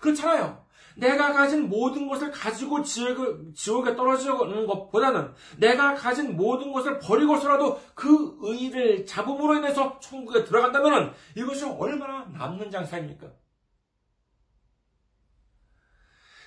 그렇잖아요. 0.00 0.66
내가 0.98 1.32
가진 1.32 1.68
모든 1.68 2.08
것을 2.08 2.30
가지고 2.32 2.82
지옥에, 2.82 3.52
지옥에 3.54 3.94
떨어지는 3.94 4.66
것보다는 4.66 5.32
내가 5.58 5.94
가진 5.94 6.36
모든 6.36 6.72
것을 6.72 6.98
버리고서라도 6.98 7.80
그 7.94 8.36
의를 8.40 9.06
잡음으로 9.06 9.56
인해서 9.56 9.98
천국에 10.00 10.42
들어간다면 10.44 11.14
이것이 11.36 11.64
얼마나 11.64 12.24
남는 12.36 12.70
장사입니까? 12.70 13.28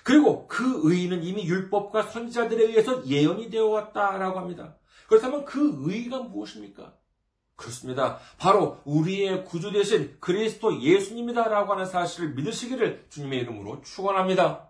그리고 0.04 0.46
그 0.48 0.80
의는 0.84 1.22
이미 1.22 1.46
율법과 1.46 2.02
선지자들에 2.02 2.64
의해서 2.64 3.06
예언이 3.06 3.48
되어 3.48 3.68
왔다라고 3.68 4.38
합니다. 4.38 4.76
그렇다면 5.08 5.44
그 5.44 5.84
의가 5.86 6.20
무엇입니까? 6.20 6.94
그렇습니다. 7.62 8.18
바로 8.38 8.80
우리의 8.84 9.44
구주 9.44 9.70
되신 9.70 10.16
그리스도 10.20 10.82
예수님이다라고 10.82 11.72
하는 11.72 11.86
사실을 11.86 12.34
믿으시기를 12.34 13.06
주님의 13.08 13.38
이름으로 13.40 13.82
축원합니다. 13.82 14.68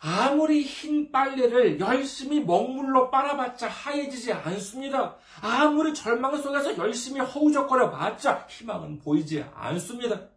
아무리 0.00 0.62
흰 0.62 1.10
빨래를 1.10 1.80
열심히 1.80 2.40
먹물로 2.40 3.10
빨아봤자 3.10 3.68
하얘지지 3.68 4.32
않습니다. 4.32 5.16
아무리 5.40 5.92
절망 5.92 6.40
속에서 6.40 6.76
열심히 6.76 7.20
허우적거려 7.20 7.90
봤자 7.90 8.46
희망은 8.48 9.00
보이지 9.00 9.44
않습니다. 9.54 10.28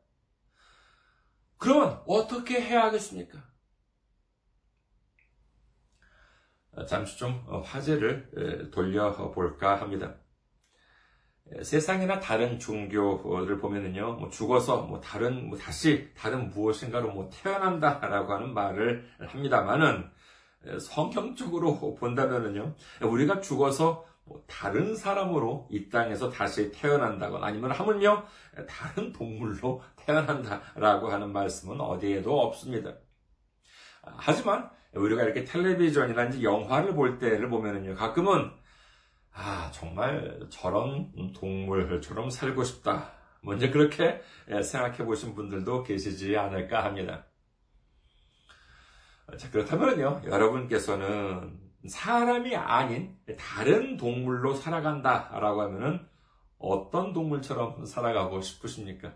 그러면 1.58 2.02
어떻게 2.08 2.60
해야 2.60 2.86
하겠습니까? 2.86 3.38
잠시 6.88 7.18
좀 7.18 7.46
화제를 7.64 8.72
돌려볼까 8.74 9.76
합니다. 9.76 10.16
세상이나 11.62 12.20
다른 12.20 12.60
종교를 12.60 13.58
보면은요, 13.60 14.14
뭐 14.14 14.30
죽어서 14.30 14.84
뭐 14.84 15.02
다른, 15.02 15.50
뭐 15.50 15.58
다시 15.58 16.10
다른 16.16 16.50
무엇인가로 16.50 17.12
뭐 17.12 17.30
태어난다라고 17.32 18.34
하는 18.34 18.54
말을 18.54 19.06
합니다만은 19.20 20.10
성경적으로 20.80 21.96
본다면은요, 21.96 22.76
우리가 23.04 23.42
죽어서 23.42 24.06
뭐 24.24 24.44
다른 24.48 24.96
사람으로 24.96 25.68
이 25.72 25.90
땅에서 25.90 26.30
다시 26.30 26.72
태어난다거나 26.72 27.48
아니면 27.48 27.72
하물며 27.72 28.24
다른 28.68 29.12
동물로 29.12 29.82
태어난다라고 29.98 31.10
하는 31.10 31.34
말씀은 31.34 31.82
어디에도 31.82 32.40
없습니다. 32.40 32.94
하지만 34.04 34.70
우리가 34.94 35.24
이렇게 35.24 35.44
텔레비전이나 35.44 36.42
영화를 36.42 36.94
볼 36.94 37.18
때를 37.18 37.50
보면은요, 37.50 37.96
가끔은 37.96 38.52
아, 39.34 39.72
정말 39.72 40.40
저런 40.50 41.12
동물처럼 41.34 42.30
살고 42.30 42.64
싶다. 42.64 43.14
먼저 43.42 43.72
그렇게 43.72 44.22
생각해 44.48 45.06
보신 45.06 45.34
분들도 45.34 45.84
계시지 45.84 46.38
않을까 46.38 46.84
합니다. 46.84 47.26
자, 49.38 49.50
그렇다면요, 49.50 50.24
여러분께서는 50.26 51.60
사람이 51.88 52.56
아닌 52.56 53.18
다른 53.40 53.98
동물로 53.98 54.54
살아간다 54.54 55.30
라고 55.40 55.62
하면은 55.64 56.06
어떤 56.60 57.14
동물처럼 57.14 57.86
살아가고 57.86 58.42
싶으십니까? 58.42 59.16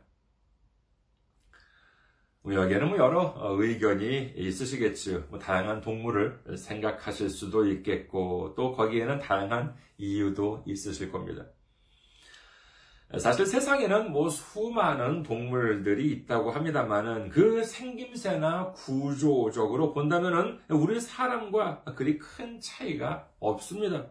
뭐 2.46 2.54
여기에는 2.54 2.90
뭐 2.90 2.98
여러 3.00 3.22
어, 3.22 3.56
의견이 3.60 4.34
있으시겠지요. 4.36 5.24
뭐 5.30 5.40
다양한 5.40 5.82
동물을 5.82 6.44
생각하실 6.56 7.32
수도 7.32 7.66
있겠고, 7.68 8.54
또 8.56 8.72
거기에는 8.74 9.18
다양한 9.18 9.76
이유도 9.98 10.64
있으실 10.68 11.12
겁니다. 11.12 11.48
사실 13.18 13.48
세상에는 13.48 14.12
뭐 14.12 14.30
수많은 14.30 15.24
동물들이 15.24 16.12
있다고 16.12 16.52
합니다만은 16.52 17.30
그 17.30 17.64
생김새나 17.64 18.74
구조적으로 18.74 19.94
본다면은 19.94 20.60
우리 20.70 21.00
사람과 21.00 21.84
그리 21.96 22.20
큰 22.20 22.60
차이가 22.60 23.28
없습니다. 23.40 24.06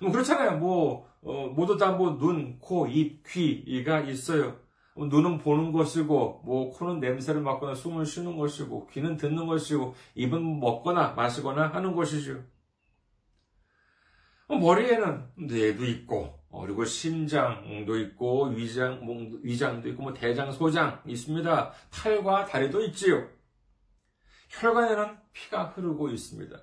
뭐 0.00 0.10
그렇잖아요. 0.10 0.58
뭐 0.58 1.08
어, 1.22 1.46
모두 1.54 1.76
다 1.76 1.92
뭐 1.92 2.16
눈, 2.18 2.58
코, 2.58 2.86
입, 2.88 3.22
귀가 3.28 4.00
있어요. 4.00 4.58
뭐 4.94 5.06
눈은 5.06 5.38
보는 5.38 5.72
것이고, 5.72 6.42
뭐, 6.44 6.70
코는 6.70 7.00
냄새를 7.00 7.40
맡거나 7.40 7.74
숨을 7.74 8.04
쉬는 8.04 8.36
것이고, 8.36 8.88
귀는 8.88 9.16
듣는 9.16 9.46
것이고, 9.46 9.94
입은 10.14 10.60
먹거나 10.60 11.12
마시거나 11.12 11.68
하는 11.68 11.94
것이죠. 11.94 12.42
뭐 14.48 14.58
머리에는 14.58 15.30
뇌도 15.36 15.84
있고, 15.86 16.40
어, 16.50 16.62
그리고 16.62 16.84
심장도 16.84 17.98
있고, 17.98 18.46
위장, 18.48 19.00
위장도 19.42 19.88
있고, 19.90 20.02
뭐, 20.02 20.12
대장, 20.12 20.50
소장 20.50 21.00
있습니다. 21.06 21.72
팔과 21.92 22.46
다리도 22.46 22.82
있지요. 22.86 23.28
혈관에는 24.48 25.18
피가 25.32 25.66
흐르고 25.68 26.10
있습니다. 26.10 26.56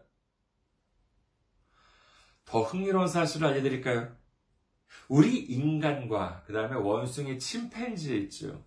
더 2.44 2.62
흥미로운 2.62 3.08
사실을 3.08 3.48
알려드릴까요? 3.48 4.16
우리 5.08 5.38
인간과 5.40 6.44
그 6.46 6.54
다음에 6.54 6.76
원숭이 6.76 7.40
침팬지 7.40 8.18
있죠. 8.24 8.64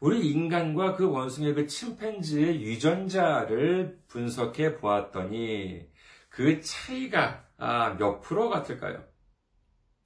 우리 0.00 0.30
인간과 0.30 0.96
그 0.96 1.08
원숭이 1.08 1.52
그 1.52 1.66
침팬지의 1.66 2.62
유전자를 2.62 4.00
분석해 4.08 4.76
보았더니 4.78 5.86
그 6.30 6.60
차이가 6.60 7.44
아, 7.58 7.96
몇 7.98 8.20
프로 8.20 8.48
같을까요? 8.48 9.04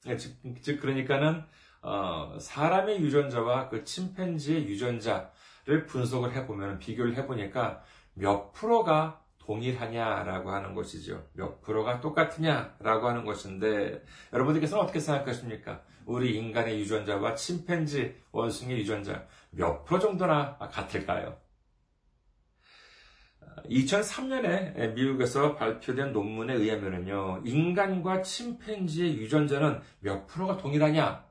예, 0.07 0.16
즉, 0.16 0.37
즉 0.62 0.81
그러니까는 0.81 1.44
어, 1.83 2.37
사람의 2.40 3.00
유전자와 3.00 3.68
그 3.68 3.85
침팬지의 3.85 4.66
유전자를 4.66 5.87
분석을 5.87 6.35
해보면 6.35 6.79
비교를 6.79 7.14
해보니까 7.16 7.85
몇 8.14 8.53
프로가 8.53 9.23
동일하냐라고 9.46 10.50
하는 10.50 10.74
것이죠. 10.74 11.26
몇 11.33 11.61
프로가 11.61 12.00
똑같으냐라고 12.00 13.09
하는 13.09 13.24
것인데 13.24 14.02
여러분들께서는 14.33 14.83
어떻게 14.83 14.98
생각하십니까? 15.00 15.83
우리 16.07 16.37
인간의 16.37 16.80
유전자와 16.80 17.35
침팬지 17.35 18.22
원숭이 18.33 18.74
유전자 18.74 19.26
몇 19.50 19.85
프로 19.85 19.98
정도나 19.98 20.57
같을까요? 20.59 21.38
2003년에 23.70 24.94
미국에서 24.94 25.54
발표된 25.54 26.12
논문에 26.12 26.54
의하면요, 26.54 27.42
인간과 27.44 28.20
침팬지의 28.20 29.16
유전자는 29.16 29.80
몇 30.00 30.26
프로가 30.26 30.59
동일하냐? 30.59 31.24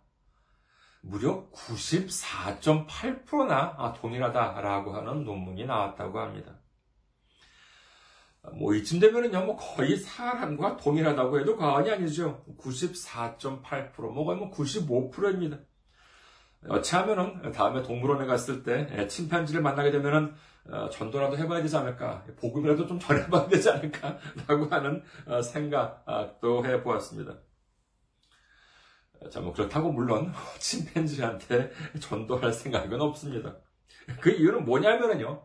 무려 1.01 1.47
94.8%나 1.51 3.93
동일하다라고 3.99 4.95
하는 4.95 5.25
논문이 5.25 5.65
나왔다고 5.65 6.19
합니다. 6.19 6.62
뭐 8.51 8.73
이쯤 8.73 8.99
되면은요, 8.99 9.45
뭐 9.45 9.55
거의 9.55 9.97
사람과 9.97 10.77
동일하다고 10.77 11.39
해도 11.39 11.55
과언이 11.55 11.89
아니죠. 11.89 12.43
94.8%, 12.59 14.11
뭐 14.11 14.25
거의 14.25 14.37
뭐 14.37 14.51
95%입니다. 14.51 15.59
어찌하면은 16.67 17.51
다음에 17.51 17.81
동물원에 17.83 18.25
갔을 18.25 18.63
때 18.63 19.07
침팬지를 19.07 19.61
만나게 19.61 19.91
되면은 19.91 20.33
어, 20.69 20.89
전도라도 20.89 21.37
해봐야 21.37 21.61
되지 21.61 21.75
않을까, 21.75 22.25
복음이라도 22.37 22.87
좀 22.87 22.99
전해봐야 22.99 23.47
되지 23.47 23.69
않을까라고 23.69 24.65
하는 24.69 25.03
어, 25.25 25.41
생각도 25.41 26.65
해보았습니다. 26.65 27.37
자, 29.29 29.39
뭐 29.41 29.53
그렇다고 29.53 29.91
물론 29.91 30.31
침팬지한테 30.59 31.71
전도할 31.99 32.53
생각은 32.53 33.01
없습니다. 33.01 33.57
그 34.19 34.31
이유는 34.31 34.65
뭐냐면은요, 34.65 35.43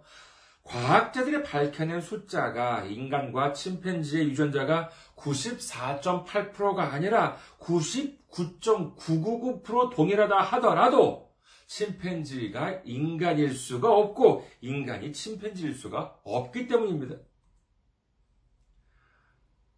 과학자들이 0.69 1.43
밝혀낸 1.43 2.01
숫자가 2.03 2.85
인간과 2.85 3.55
침팬지의 3.55 4.29
유전자가 4.29 4.91
94.8%가 5.17 6.93
아니라 6.93 7.37
99.999% 7.59 9.95
동일하다 9.95 10.37
하더라도 10.37 11.33
침팬지가 11.67 12.83
인간일 12.85 13.55
수가 13.55 13.91
없고 13.91 14.47
인간이 14.61 15.11
침팬지일 15.13 15.75
수가 15.75 16.21
없기 16.23 16.69
때문입니다. 16.69 17.17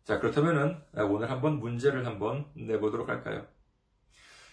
자, 0.04 0.18
그렇다면 0.18 0.84
오늘 1.08 1.30
한번 1.30 1.60
문제를 1.60 2.04
한번 2.04 2.50
내보도록 2.54 3.08
할까요? 3.08 3.46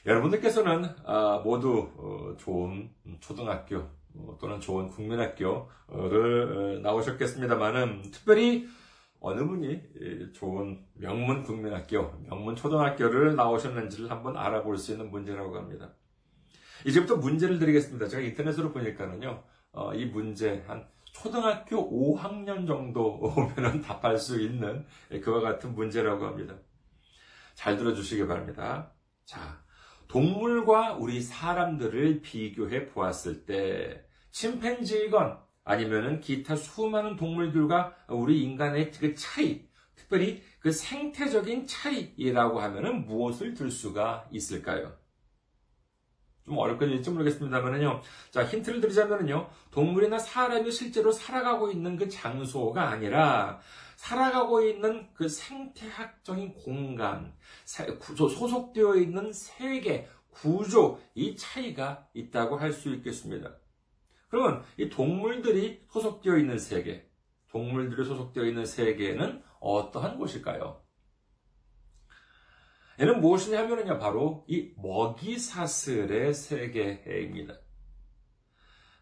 여러분들께서는 0.06 0.96
아, 1.06 1.42
모두 1.44 1.92
어, 1.98 2.38
좋은 2.38 2.94
초등학교 3.20 3.80
어, 3.80 3.97
또는 4.40 4.60
좋은 4.60 4.90
국민학교를 4.90 6.78
어, 6.78 6.80
나오셨겠습니다만은 6.82 8.12
특별히 8.12 8.68
어느 9.20 9.46
분이 9.46 10.34
좋은 10.34 10.86
명문 10.94 11.44
국민학교, 11.44 12.14
명문 12.28 12.56
초등학교를 12.56 13.36
나오셨는지를 13.36 14.12
한번 14.12 14.38
알아볼 14.38 14.78
수 14.78 14.92
있는 14.92 15.10
문제라고 15.10 15.58
합니다. 15.58 15.96
이제부터 16.86 17.18
문제를 17.18 17.58
드리겠습니다. 17.58 18.08
제가 18.08 18.22
인터넷으로 18.22 18.72
보니까는요, 18.72 19.44
어, 19.72 19.94
이 19.94 20.06
문제 20.06 20.64
한 20.68 20.88
초등학교 21.12 22.16
5학년 22.16 22.68
정도 22.68 23.20
오면은 23.20 23.82
답할 23.84 24.18
수 24.18 24.40
있는 24.40 24.86
그와 25.24 25.42
같은 25.42 25.74
문제라고 25.74 26.26
합니다. 26.26 26.56
잘 27.56 27.76
들어주시기 27.76 28.28
바랍니다. 28.28 28.94
자, 29.26 29.64
동물과 30.08 30.94
우리 30.94 31.22
사람들을 31.22 32.22
비교해 32.22 32.86
보았을 32.86 33.46
때 33.46 34.07
침팬지이건 34.38 35.40
아니면은 35.64 36.22
기타 36.22 36.56
수많은 36.56 37.16
동물들과 37.16 37.96
우리 38.10 38.44
인간의 38.44 38.92
그 38.92 39.16
차이, 39.16 39.68
특별히 39.96 40.44
그 40.60 40.72
생태적인 40.72 41.66
차이라고 41.66 42.60
하면은 42.60 43.08
무엇을 43.08 43.56
들 43.56 43.72
수가 43.72 44.28
있을까요? 44.32 44.96
좀 46.46 46.56
어렵게 46.56 46.86
될지 46.86 47.10
모르겠습니다만은요. 47.10 48.02
자, 48.30 48.46
힌트를 48.46 48.80
드리자면은요. 48.80 49.50
동물이나 49.72 50.20
사람이 50.20 50.72
실제로 50.72 51.12
살아가고 51.12 51.72
있는 51.72 51.98
그 51.98 52.08
장소가 52.08 52.90
아니라 52.90 53.60
살아가고 53.96 54.62
있는 54.62 55.10
그 55.16 55.28
생태학적인 55.28 56.54
공간, 56.54 57.34
소속되어 57.66 58.98
있는 58.98 59.34
세계, 59.34 60.08
구조, 60.30 61.02
이 61.16 61.36
차이가 61.36 62.08
있다고 62.14 62.58
할 62.58 62.72
수 62.72 62.94
있겠습니다. 62.94 63.56
그러면 64.30 64.64
이 64.78 64.90
동물들이 64.90 65.86
소속되어 65.90 66.38
있는 66.38 66.60
세계, 66.60 67.10
동물들이 67.50 68.04
소속되어 68.06 68.46
있는 68.46 68.66
세계는 68.66 69.44
어떠한 69.60 70.18
곳일까요? 70.18 70.84
얘는 73.00 73.22
무엇이냐 73.22 73.60
하면요, 73.60 74.00
바로 74.00 74.46
이 74.48 74.74
먹이사슬의 74.78 76.34
세계입니다. 76.34 77.67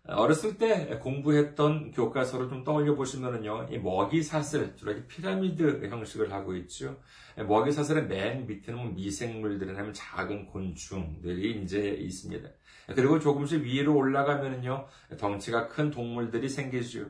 어렸을 0.08 0.58
때 0.58 1.00
공부했던 1.00 1.92
교과서를 1.92 2.48
좀 2.48 2.64
떠올려 2.64 2.94
보시면은요, 2.96 3.70
이 3.72 3.80
먹이사슬, 3.80 4.76
주로 4.76 4.94
피라미드 5.08 5.88
형식을 5.90 6.32
하고 6.32 6.56
있죠. 6.58 6.98
먹이사슬의 7.36 8.06
맨 8.06 8.46
밑에는 8.46 8.96
미생물들이나 8.96 9.92
작은 9.94 10.46
곤충들이 10.46 11.62
이제 11.62 11.90
있습니다. 11.90 12.48
그리고 12.96 13.20
조금씩 13.20 13.64
위로 13.64 13.96
올라가면은요, 13.96 14.86
덩치가 15.18 15.68
큰 15.68 15.90
동물들이 15.90 16.50
생기죠. 16.50 17.08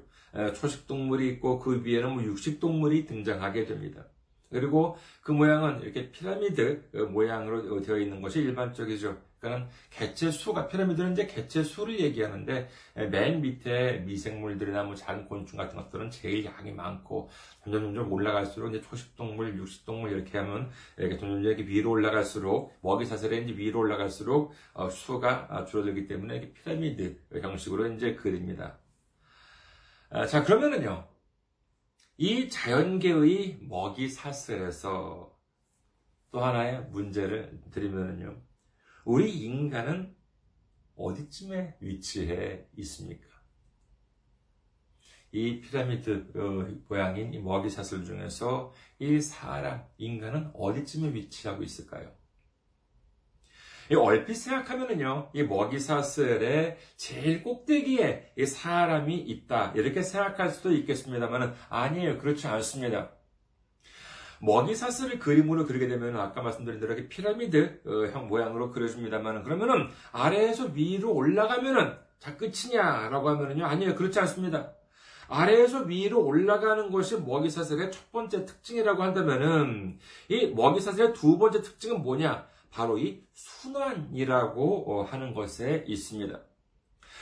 초식 0.55 0.87
동물이 0.87 1.27
있고 1.33 1.59
그 1.59 1.83
위에는 1.83 2.13
뭐 2.13 2.23
육식 2.23 2.61
동물이 2.61 3.05
등장하게 3.05 3.65
됩니다. 3.65 4.05
그리고 4.49 4.97
그 5.21 5.31
모양은 5.31 5.81
이렇게 5.81 6.11
피라미드 6.11 6.89
모양으로 7.11 7.81
되어 7.81 7.97
있는 7.97 8.21
것이 8.21 8.39
일반적이죠. 8.39 9.17
그러니까 9.45 9.69
개체 9.91 10.31
수가 10.31 10.67
피라미드는 10.67 11.11
이제 11.11 11.27
개체 11.27 11.63
수를 11.63 11.99
얘기하는데 11.99 12.67
맨 13.11 13.41
밑에 13.41 13.99
미생물들이나 13.99 14.83
뭐 14.83 14.95
작은 14.95 15.25
곤충 15.27 15.57
같은 15.57 15.77
것들은 15.77 16.09
제일 16.09 16.43
양이 16.45 16.71
많고 16.71 17.29
점점 17.63 17.83
점점 17.83 18.11
올라갈수록 18.11 18.73
이제 18.73 18.81
초식 18.81 19.15
동물, 19.15 19.55
육식 19.55 19.85
동물 19.85 20.11
이렇게 20.11 20.37
하면 20.39 20.69
이렇게 20.97 21.17
점점 21.17 21.43
이렇게 21.43 21.63
위로 21.63 21.91
올라갈수록 21.91 22.73
먹이 22.81 23.05
사슬에 23.05 23.37
이제 23.37 23.55
위로 23.55 23.79
올라갈수록 23.79 24.51
어, 24.73 24.89
수가 24.89 25.65
줄어들기 25.65 26.07
때문에 26.07 26.37
이렇게 26.37 26.53
피라미드 26.53 27.19
형식으로 27.41 27.87
이제 27.93 28.15
그립니다. 28.15 28.79
아, 30.09 30.25
자 30.25 30.43
그러면은요. 30.43 31.14
이 32.17 32.49
자연계의 32.49 33.59
먹이 33.63 34.07
사슬에서 34.07 35.37
또 36.31 36.43
하나의 36.43 36.85
문제를 36.89 37.61
드리면은요. 37.71 38.41
우리 39.03 39.31
인간은 39.43 40.15
어디쯤에 40.95 41.77
위치해 41.81 42.67
있습니까? 42.77 43.27
이 45.33 45.59
피라미드 45.59 46.31
어, 46.35 46.81
모양인 46.87 47.33
이 47.33 47.39
먹이 47.39 47.69
사슬 47.69 48.05
중에서 48.05 48.73
이 48.99 49.19
사람, 49.19 49.85
인간은 49.97 50.51
어디쯤에 50.53 51.13
위치하고 51.13 51.63
있을까요? 51.63 52.15
이 53.91 53.95
얼핏 53.95 54.35
생각하면은요, 54.35 55.29
이 55.33 55.43
먹이사슬의 55.43 56.77
제일 56.95 57.43
꼭대기에 57.43 58.33
이 58.37 58.45
사람이 58.45 59.15
있다. 59.15 59.73
이렇게 59.75 60.01
생각할 60.01 60.49
수도 60.49 60.71
있겠습니다만, 60.71 61.53
아니에요. 61.69 62.17
그렇지 62.17 62.47
않습니다. 62.47 63.11
먹이사슬을 64.39 65.19
그림으로 65.19 65.65
그리게 65.65 65.87
되면 65.87 66.17
아까 66.19 66.41
말씀드린 66.41 66.79
대로 66.79 66.93
이렇게 66.93 67.09
피라미드 67.09 67.81
어, 67.85 68.11
형 68.13 68.27
모양으로 68.27 68.71
그려줍니다만 68.71 69.43
그러면은 69.43 69.89
아래에서 70.11 70.65
위로 70.73 71.13
올라가면은 71.13 71.95
자 72.19 72.37
끝이냐라고 72.37 73.29
하면은요 73.29 73.65
아니에요 73.65 73.95
그렇지 73.95 74.19
않습니다. 74.19 74.73
아래에서 75.27 75.83
위로 75.83 76.23
올라가는 76.23 76.91
것이 76.91 77.19
먹이사슬의 77.19 77.91
첫 77.91 78.11
번째 78.11 78.45
특징이라고 78.45 79.01
한다면은 79.01 79.99
이 80.29 80.47
먹이사슬의 80.47 81.13
두 81.13 81.39
번째 81.39 81.61
특징은 81.61 82.03
뭐냐? 82.03 82.47
바로 82.75 82.97
이 82.97 83.23
순환이라고 83.31 84.91
어, 84.91 85.03
하는 85.03 85.33
것에 85.33 85.85
있습니다. 85.87 86.37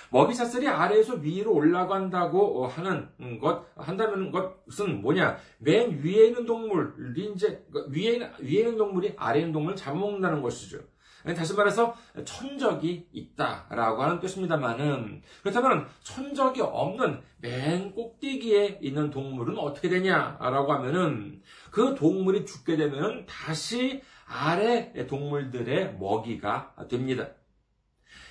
먹이사슬이 0.10 0.68
아래에서 0.68 1.14
위로 1.14 1.54
올라간다고 1.54 2.64
어, 2.64 2.68
하는 2.68 3.40
것, 3.40 3.68
한다는 3.76 4.32
것은 4.32 5.04
뭐냐? 5.04 5.38
맨 5.60 6.02
위에 6.04 6.28
있는 6.28 6.48
동물이 6.48 7.34
이제, 7.36 7.64
그 7.72 7.88
위에, 7.92 8.18
위에 8.40 8.62
있는 8.62 8.78
동물이 8.78 9.14
아래 9.16 9.40
있는 9.42 9.54
동물을 9.54 9.76
잡아먹는다는 9.76 10.42
것이죠. 10.42 10.80
다시 11.24 11.54
말해서 11.54 11.96
천적이 12.26 13.08
있다라고 13.14 14.04
하는 14.04 14.20
뜻입니다만은 14.20 15.22
그렇다면 15.42 15.88
천적이 16.04 16.62
없는 16.62 17.22
맨 17.40 17.94
꼭대기에 17.94 18.80
있는 18.82 19.10
동물은 19.10 19.58
어떻게 19.58 19.88
되냐라고 19.88 20.74
하면은 20.74 21.42
그 21.72 21.96
동물이 21.96 22.46
죽게 22.46 22.76
되면 22.76 23.26
다시 23.26 24.02
아래 24.26 24.92
동물들의 25.08 25.98
먹이가 25.98 26.76
됩니다. 26.90 27.30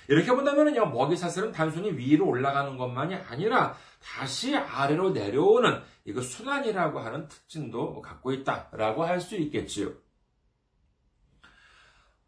이렇게 0.09 0.31
본다면요, 0.31 0.87
먹이 0.87 1.15
사슬은 1.15 1.51
단순히 1.51 1.91
위로 1.91 2.27
올라가는 2.27 2.77
것만이 2.77 3.15
아니라 3.15 3.75
다시 4.01 4.55
아래로 4.55 5.11
내려오는 5.11 5.81
이거 6.05 6.21
순환이라고 6.21 6.99
하는 6.99 7.27
특징도 7.27 8.01
갖고 8.01 8.33
있다라고 8.33 9.05
할 9.05 9.21
수 9.21 9.37
있겠지요. 9.37 10.02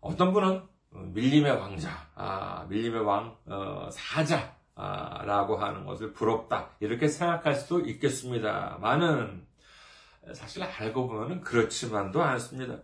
어떤 0.06 0.34
분은 0.34 0.62
밀림의 1.13 1.52
왕자, 1.52 1.89
아, 2.13 2.68
밀림의 2.70 3.02
왕 3.02 3.36
어, 3.48 3.89
사자 3.91 4.56
라고 4.76 5.58
하는 5.58 5.84
것을 5.84 6.13
부럽다 6.13 6.70
이렇게 6.80 7.08
생각할 7.08 7.56
수도 7.56 7.80
있겠습니다. 7.80 8.78
많은 8.82 9.48
사실 10.34 10.62
알고 10.63 11.08
보면 11.08 11.41
그렇지만도 11.41 12.22
않습니다. 12.22 12.78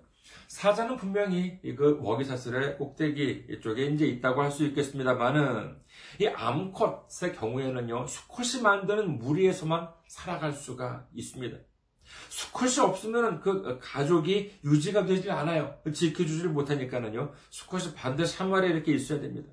사자는 0.47 0.97
분명히 0.97 1.59
그 1.61 1.99
먹이사슬의 2.01 2.77
꼭대기 2.77 3.59
쪽에 3.61 3.85
이제 3.85 4.07
있다고 4.07 4.41
할 4.41 4.51
수 4.51 4.65
있겠습니다만은 4.65 5.77
이 6.19 6.27
암컷의 6.27 7.35
경우에는요 7.35 8.07
수컷이 8.07 8.63
만드는 8.63 9.19
무리에서만 9.19 9.89
살아갈 10.07 10.53
수가 10.53 11.07
있습니다. 11.13 11.57
수컷이 12.29 12.79
없으면 12.79 13.41
그 13.41 13.79
가족이 13.81 14.59
유지가 14.63 15.05
되질 15.05 15.31
않아요. 15.31 15.77
지켜주지를 15.91 16.49
못하니까는요 16.51 17.33
수컷이 17.49 17.93
반드시 17.93 18.37
한 18.37 18.49
마리 18.49 18.69
이렇게 18.69 18.93
있어야 18.93 19.19
됩니다. 19.19 19.51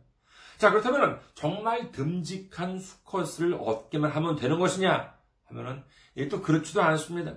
자 0.58 0.70
그렇다면 0.70 1.20
정말 1.34 1.92
듬직한 1.92 2.78
수컷을 2.78 3.54
얻기만 3.54 4.10
하면 4.10 4.36
되는 4.36 4.58
것이냐 4.58 5.14
하면은 5.46 5.84
또 6.30 6.42
그렇지도 6.42 6.82
않습니다. 6.82 7.36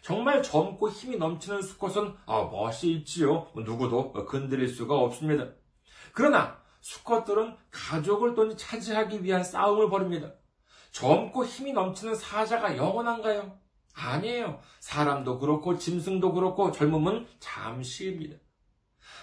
정말 0.00 0.42
젊고 0.42 0.90
힘이 0.90 1.16
넘치는 1.16 1.62
수컷은 1.62 2.14
아, 2.26 2.48
멋이 2.50 2.92
있지요. 2.98 3.48
누구도 3.54 4.12
건드릴 4.12 4.68
수가 4.68 4.94
없습니다. 4.96 5.48
그러나 6.12 6.58
수컷들은 6.80 7.56
가족을 7.70 8.34
또 8.34 8.56
차지하기 8.56 9.22
위한 9.24 9.44
싸움을 9.44 9.90
벌입니다. 9.90 10.32
젊고 10.92 11.44
힘이 11.44 11.72
넘치는 11.72 12.14
사자가 12.14 12.76
영원한가요? 12.76 13.58
아니에요. 13.94 14.60
사람도 14.80 15.38
그렇고 15.38 15.76
짐승도 15.78 16.32
그렇고 16.32 16.70
젊음은 16.72 17.26
잠시입니다. 17.40 18.36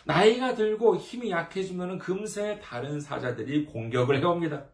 나이가 0.06 0.54
들고 0.54 0.98
힘이 0.98 1.32
약해지면 1.32 1.98
금세 1.98 2.60
다른 2.62 3.00
사자들이 3.00 3.66
공격을 3.66 4.20
해옵니다. 4.20 4.66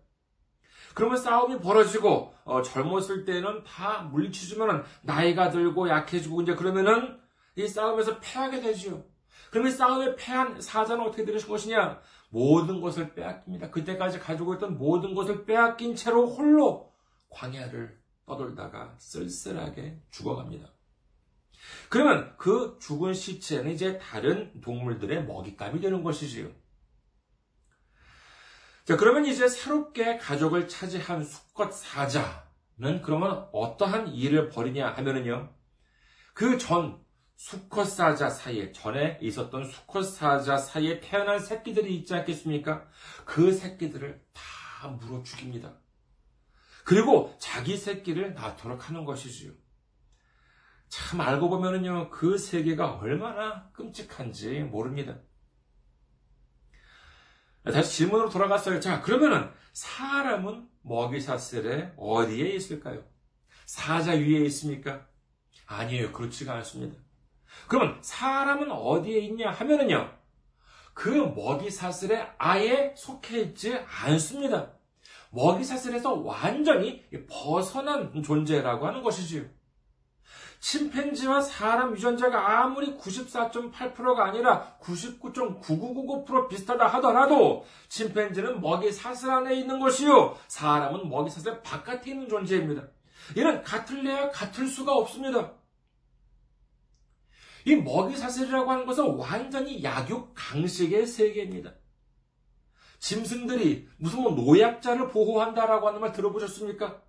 그러면 0.93 1.17
싸움이 1.17 1.60
벌어지고 1.60 2.34
어, 2.43 2.62
젊었을 2.62 3.23
때는 3.23 3.63
다 3.63 4.01
물리치지만 4.12 4.84
나이가 5.04 5.49
들고 5.49 5.89
약해지고 5.89 6.41
이제 6.41 6.56
그러면은 6.56 7.19
이 7.56 7.67
싸움에서 7.67 8.19
패하게 8.19 8.62
되지요. 8.62 9.04
그러면 9.51 9.71
싸움에 9.71 10.15
패한 10.15 10.62
사자는 10.62 11.06
어떻게 11.06 11.25
되는 11.25 11.39
것이냐? 11.39 11.99
모든 12.30 12.80
것을 12.80 13.13
빼앗깁니다. 13.13 13.69
그때까지 13.69 14.19
가지고 14.19 14.56
있던 14.56 14.77
모든 14.77 15.13
것을 15.13 15.45
빼앗긴 15.45 15.95
채로 15.95 16.27
홀로 16.27 16.93
광야를 17.30 18.00
떠돌다가 18.31 18.95
쓸쓸하게 18.97 20.01
죽어갑니다. 20.09 20.69
그러면 21.89 22.33
그 22.37 22.77
죽은 22.81 23.13
시체는 23.13 23.71
이제 23.71 23.99
다른 23.99 24.61
동물들의 24.61 25.25
먹잇감이 25.25 25.81
되는 25.81 26.01
것이지요. 26.01 26.49
자, 28.85 28.95
그러면 28.97 29.25
이제 29.25 29.47
새롭게 29.47 30.17
가족을 30.17 30.67
차지한 30.67 31.23
수컷 31.25 31.73
사자는 31.73 33.01
그러면 33.03 33.47
어떠한 33.51 34.13
일을 34.13 34.49
벌이냐 34.49 34.91
하면은요. 34.91 35.53
그 36.33 36.57
전 36.57 37.03
수컷 37.35 37.85
사자 37.85 38.29
사이에, 38.29 38.71
전에 38.71 39.17
있었던 39.21 39.65
수컷 39.65 40.03
사자 40.03 40.57
사이에 40.57 40.99
태어난 40.99 41.39
새끼들이 41.39 41.95
있지 41.97 42.13
않겠습니까? 42.13 42.87
그 43.25 43.51
새끼들을 43.51 44.23
다 44.33 44.87
물어 44.87 45.23
죽입니다. 45.23 45.80
그리고 46.83 47.35
자기 47.39 47.77
새끼를 47.77 48.33
낳도록 48.33 48.89
하는 48.89 49.05
것이지요. 49.05 49.53
참 50.89 51.21
알고 51.21 51.49
보면은요, 51.49 52.09
그 52.09 52.37
세계가 52.37 52.97
얼마나 52.97 53.69
끔찍한지 53.71 54.59
모릅니다. 54.63 55.19
다시 57.63 57.97
질문으로 57.97 58.29
돌아갔어요. 58.29 58.79
자, 58.79 59.01
그러면은 59.01 59.51
사람은 59.73 60.67
먹이사슬에 60.81 61.93
어디에 61.95 62.49
있을까요? 62.49 63.03
사자 63.65 64.11
위에 64.11 64.43
있습니까? 64.45 65.07
아니에요. 65.67 66.11
그렇지가 66.11 66.53
않습니다. 66.55 66.99
그러면 67.67 67.99
사람은 68.01 68.71
어디에 68.71 69.19
있냐 69.19 69.51
하면은요, 69.51 70.17
그 70.93 71.09
먹이사슬에 71.09 72.33
아예 72.37 72.93
속해 72.97 73.39
있지 73.41 73.73
않습니다. 73.75 74.73
먹이사슬에서 75.31 76.13
완전히 76.13 77.03
벗어난 77.27 78.21
존재라고 78.23 78.87
하는 78.87 79.01
것이지요. 79.01 79.43
침팬지와 80.59 81.41
사람 81.41 81.93
유전자가 81.93 82.61
아무리 82.61 82.95
94.8%가 82.95 84.25
아니라 84.25 84.77
99.9999% 84.79 86.49
비슷하다 86.49 86.85
하더라도 86.85 87.65
침팬지는 87.89 88.61
먹이 88.61 88.91
사슬 88.91 89.31
안에 89.31 89.55
있는 89.55 89.79
것이요. 89.79 90.37
사람은 90.47 91.09
먹이 91.09 91.31
사슬 91.31 91.61
바깥에 91.63 92.11
있는 92.11 92.29
존재입니다. 92.29 92.83
이는 93.35 93.63
같을래야 93.63 94.29
같을 94.29 94.67
수가 94.67 94.93
없습니다. 94.93 95.53
이 97.65 97.75
먹이 97.75 98.15
사슬이라고 98.15 98.69
하는 98.69 98.85
것은 98.85 99.15
완전히 99.15 99.83
약육 99.83 100.33
강식의 100.35 101.07
세계입니다. 101.07 101.73
짐승들이 103.01 103.89
무슨 103.97 104.21
뭐 104.21 104.31
노약자를 104.33 105.09
보호한다라고 105.09 105.87
하는 105.87 105.99
말 105.99 106.11
들어보셨습니까? 106.13 107.01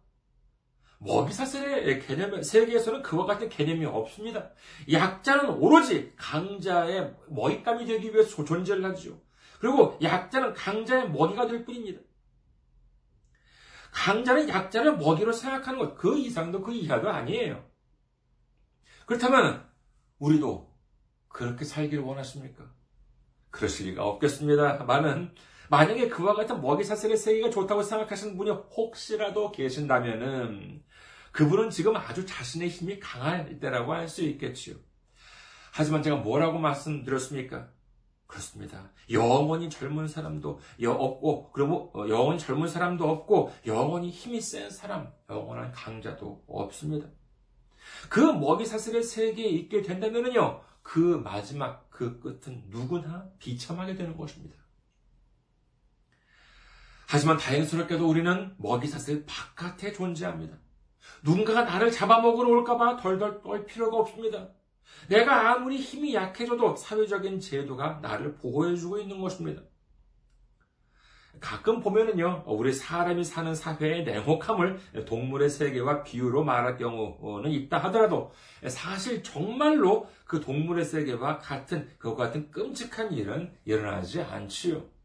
먹이사슬의 0.99 2.01
개념, 2.01 2.43
세계에서는 2.43 3.03
그와 3.03 3.27
같은 3.27 3.49
개념이 3.49 3.85
없습니다. 3.85 4.51
약자는 4.91 5.51
오로지 5.51 6.15
강자의 6.17 7.15
먹잇감이 7.29 7.85
되기 7.85 8.13
위해서 8.13 8.43
존재를 8.43 8.85
하죠. 8.87 9.21
그리고 9.61 9.99
약자는 10.01 10.55
강자의 10.55 11.11
먹이가 11.11 11.47
될 11.47 11.65
뿐입니다. 11.65 12.01
강자는 13.91 14.49
약자를 14.49 14.97
먹이로 14.97 15.33
생각하는 15.33 15.79
것, 15.79 15.95
그 15.97 16.17
이상도 16.17 16.63
그 16.63 16.73
이하도 16.73 17.11
아니에요. 17.11 17.69
그렇다면, 19.05 19.69
우리도 20.19 20.73
그렇게 21.29 21.67
살기를 21.67 22.03
원하십니까? 22.03 22.65
그러실 23.51 23.91
리가 23.91 24.05
없겠습니다. 24.05 24.85
많은, 24.85 25.35
만약에 25.73 26.11
그와 26.11 26.35
같은 26.35 26.61
먹이 26.61 26.85
사슬의 26.85 27.17
세계가 27.17 27.49
좋다고 27.49 27.83
생각하시는 27.83 28.37
분이 28.37 28.51
혹시라도 28.51 29.51
계신다면은, 29.51 30.83
그분은 31.33 31.71
지금 31.71 31.97
아주 31.97 32.27
자신의 32.27 32.69
힘이 32.69 33.01
강할 33.01 33.59
때라고 33.59 33.95
할 33.95 34.07
수 34.07 34.23
있겠지요. 34.23 34.77
하지만 35.73 36.03
제가 36.03 36.17
뭐라고 36.17 36.59
말씀드렸습니까? 36.59 37.71
그렇습니다. 38.27 38.91
영원히 39.11 39.71
젊은 39.71 40.09
사람도 40.09 40.61
없고, 40.85 41.53
그리고 41.53 41.91
어, 41.95 42.07
영원히 42.07 42.39
젊은 42.39 42.69
사람도 42.69 43.09
없고, 43.09 43.51
영원히 43.65 44.11
힘이 44.11 44.43
센 44.43 44.69
사람, 44.69 45.11
영원한 45.31 45.73
강자도 45.73 46.45
없습니다. 46.49 47.09
그 48.11 48.21
먹이 48.21 48.67
사슬의 48.67 49.03
세계에 49.05 49.49
있게 49.49 49.81
된다면요, 49.81 50.61
그 50.83 50.99
마지막, 50.99 51.89
그 51.89 52.21
끝은 52.21 52.65
누구나 52.69 53.31
비참하게 53.39 53.95
되는 53.95 54.19
것입니다. 54.19 54.62
하지만 57.13 57.37
다행스럽게도 57.37 58.09
우리는 58.09 58.55
먹이 58.57 58.87
사슬 58.87 59.27
바깥에 59.27 59.93
존재합니다. 59.93 60.57
누군가가 61.23 61.65
나를 61.65 61.91
잡아먹으러 61.91 62.49
올까봐 62.49 62.97
덜덜 62.97 63.43
떨 63.43 63.67
필요가 63.67 63.99
없습니다. 63.99 64.49
내가 65.11 65.51
아무리 65.51 65.77
힘이 65.77 66.15
약해져도 66.15 66.75
사회적인 66.75 67.39
제도가 67.39 67.99
나를 68.01 68.37
보호해주고 68.37 68.99
있는 68.99 69.21
것입니다. 69.21 69.61
가끔 71.39 71.81
보면은요, 71.81 72.45
우리 72.47 72.73
사람이 72.73 73.25
사는 73.25 73.55
사회의 73.55 74.05
냉혹함을 74.05 75.05
동물의 75.05 75.51
세계와 75.51 76.05
비유로 76.05 76.45
말할 76.45 76.79
경우는 76.79 77.51
있다 77.51 77.77
하더라도 77.77 78.33
사실 78.69 79.23
정말로 79.23 80.09
그 80.25 80.41
동물의 80.41 80.87
세계와 80.87 81.37
같은, 81.37 81.91
그와 81.99 82.15
같은 82.15 82.51
끔찍한 82.51 83.13
일은 83.13 83.53
일어나지 83.67 84.23
않지요. 84.23 85.02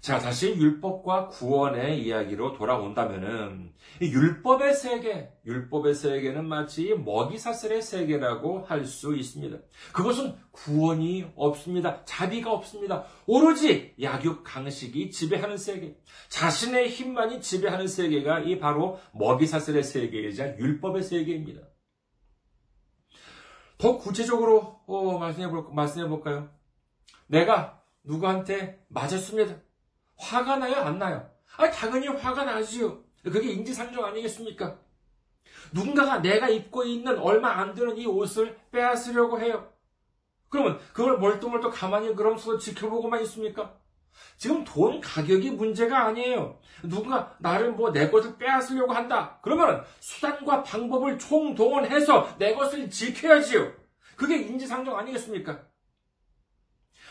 자, 0.00 0.20
다시 0.20 0.54
율법과 0.54 1.28
구원의 1.28 2.04
이야기로 2.04 2.52
돌아온다면은, 2.52 3.74
율법의 4.00 4.74
세계, 4.74 5.32
율법의 5.44 5.94
세계는 5.94 6.46
마치 6.46 6.94
먹이사슬의 6.94 7.82
세계라고 7.82 8.64
할 8.64 8.86
수 8.86 9.16
있습니다. 9.16 9.58
그것은 9.92 10.36
구원이 10.52 11.32
없습니다. 11.34 12.04
자비가 12.04 12.52
없습니다. 12.52 13.04
오로지 13.26 13.94
약육 14.00 14.44
강식이 14.44 15.10
지배하는 15.10 15.56
세계, 15.56 15.98
자신의 16.28 16.90
힘만이 16.90 17.40
지배하는 17.40 17.88
세계가 17.88 18.40
이 18.40 18.60
바로 18.60 19.00
먹이사슬의 19.12 19.82
세계이자 19.82 20.58
율법의 20.58 21.02
세계입니다. 21.02 21.62
더 23.78 23.98
구체적으로 23.98 24.80
어, 24.86 25.18
말씀해 25.18 26.08
볼까요? 26.08 26.50
내가 27.26 27.82
누구한테 28.04 28.84
맞았습니다. 28.88 29.67
화가 30.18 30.56
나요? 30.56 30.76
안 30.76 30.98
나요? 30.98 31.28
아, 31.56 31.70
당연히 31.70 32.08
화가 32.08 32.44
나지요. 32.44 33.02
그게 33.24 33.50
인지상정 33.52 34.04
아니겠습니까? 34.04 34.78
누군가가 35.72 36.18
내가 36.18 36.48
입고 36.48 36.84
있는 36.84 37.18
얼마 37.18 37.50
안 37.58 37.74
되는 37.74 37.96
이 37.96 38.06
옷을 38.06 38.56
빼앗으려고 38.70 39.40
해요. 39.40 39.72
그러면 40.48 40.78
그걸 40.92 41.18
멀뚱멀뚱 41.18 41.70
가만히 41.70 42.14
그럼서 42.14 42.56
지켜보고만 42.58 43.22
있습니까? 43.22 43.74
지금 44.36 44.64
돈 44.64 45.00
가격이 45.00 45.50
문제가 45.52 46.06
아니에요. 46.06 46.58
누군가 46.82 47.36
나를 47.38 47.72
뭐 47.72 47.92
내 47.92 48.08
것을 48.10 48.36
빼앗으려고 48.38 48.92
한다. 48.92 49.38
그러면 49.42 49.84
수단과 50.00 50.62
방법을 50.62 51.18
총동원해서 51.18 52.36
내 52.38 52.54
것을 52.54 52.88
지켜야지요. 52.90 53.72
그게 54.16 54.36
인지상정 54.38 54.96
아니겠습니까? 54.96 55.60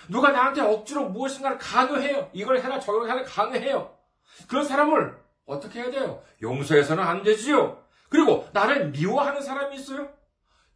누가 0.09 0.31
나한테 0.31 0.61
억지로 0.61 1.09
무엇인가를 1.09 1.57
강요해요. 1.57 2.29
이걸 2.33 2.59
해라, 2.61 2.79
저걸 2.79 3.09
해라, 3.09 3.23
강요해요. 3.23 3.97
그런 4.47 4.63
사람을 4.65 5.17
어떻게 5.45 5.79
해야 5.79 5.89
돼요? 5.89 6.23
용서해서는 6.41 7.03
안 7.03 7.23
되지요. 7.23 7.83
그리고 8.09 8.47
나를 8.53 8.91
미워하는 8.91 9.41
사람이 9.41 9.75
있어요? 9.75 10.11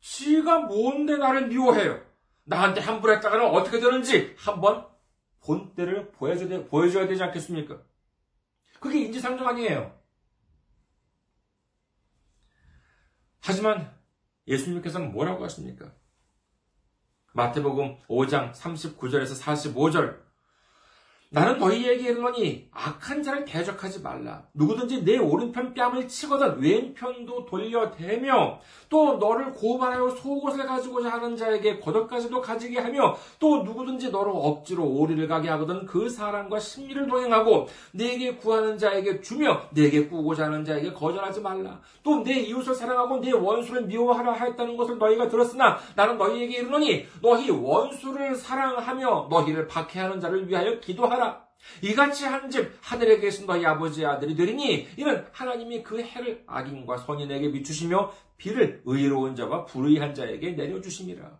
지가 0.02 0.62
뭔데 0.62 1.18
나를 1.18 1.48
미워해요? 1.48 2.02
나한테 2.44 2.82
함부로 2.82 3.14
했다가는 3.14 3.46
어떻게 3.46 3.80
되는지 3.80 4.36
한번 4.38 4.88
본때를 5.42 6.12
보여줘야, 6.12 6.66
보여줘야 6.66 7.08
되지 7.08 7.24
않겠습니까? 7.24 7.82
그게 8.80 9.00
인지상정 9.00 9.48
아니에요. 9.48 9.98
하지만 13.42 13.96
예수님께서는 14.48 15.12
뭐라고 15.12 15.44
하십니까? 15.44 15.94
마태복음 17.34 17.96
5장 18.10 18.52
39절에서 18.54 19.42
45절 19.42 20.31
나는 21.34 21.60
너희에게 21.60 22.10
이르노니 22.10 22.68
악한 22.74 23.24
자를 23.24 23.46
대적하지 23.46 24.02
말라. 24.02 24.44
누구든지 24.54 25.06
내 25.06 25.18
오른편 25.18 25.74
뺨을 25.74 26.06
치거든 26.10 26.60
왼편도 26.62 27.46
돌려대며 27.46 28.60
또 28.90 29.14
너를 29.16 29.54
고발하여 29.54 30.10
속옷을 30.10 30.68
가지고자 30.68 31.10
하는 31.10 31.38
자에게 31.38 31.80
겉옷까지도 31.80 32.42
가지게 32.42 32.80
하며 32.80 33.16
또 33.40 33.64
누구든지 33.64 34.12
너를 34.12 34.34
억지로 34.36 34.86
오리를 34.86 35.26
가게 35.30 35.48
하거든 35.52 35.86
그 35.86 36.10
사람과 36.10 36.60
심리를 36.60 37.08
동행하고 37.08 37.68
내게 37.94 38.36
구하는 38.36 38.78
자에게 38.78 39.22
주며 39.22 39.62
내게 39.70 40.10
꾸고자 40.10 40.48
하는 40.48 40.66
자에게 40.66 40.92
거절하지 40.92 41.40
말라. 41.40 41.80
또 42.04 42.22
내 42.24 42.34
이웃을 42.42 42.76
사랑하고 42.76 43.20
내 43.22 43.32
원수를 43.32 43.84
미워하라 43.86 44.34
하였다는 44.34 44.76
것을 44.76 44.98
너희가 44.98 45.30
들었으나 45.30 45.78
나는 45.96 46.18
너희에게 46.18 46.58
이르노니 46.58 47.06
너희 47.22 47.50
원수를 47.50 48.36
사랑하며 48.36 49.28
너희를 49.30 49.68
박해하는 49.68 50.20
자를 50.20 50.48
위하여 50.50 50.78
기도하라. 50.82 51.21
이같이 51.82 52.26
한집 52.26 52.72
하늘에 52.82 53.20
계신 53.20 53.46
너희 53.46 53.66
아버지의 53.66 54.08
아들이 54.08 54.36
되리니 54.36 54.90
이는 54.98 55.26
하나님이 55.32 55.84
그 55.84 56.02
해를 56.02 56.44
악인과 56.48 56.98
선인에게 56.98 57.52
비추시며 57.52 58.12
비를 58.38 58.82
의로운 58.86 59.36
자와 59.36 59.66
불의한 59.66 60.14
자에게 60.14 60.52
내려주심이라. 60.52 61.40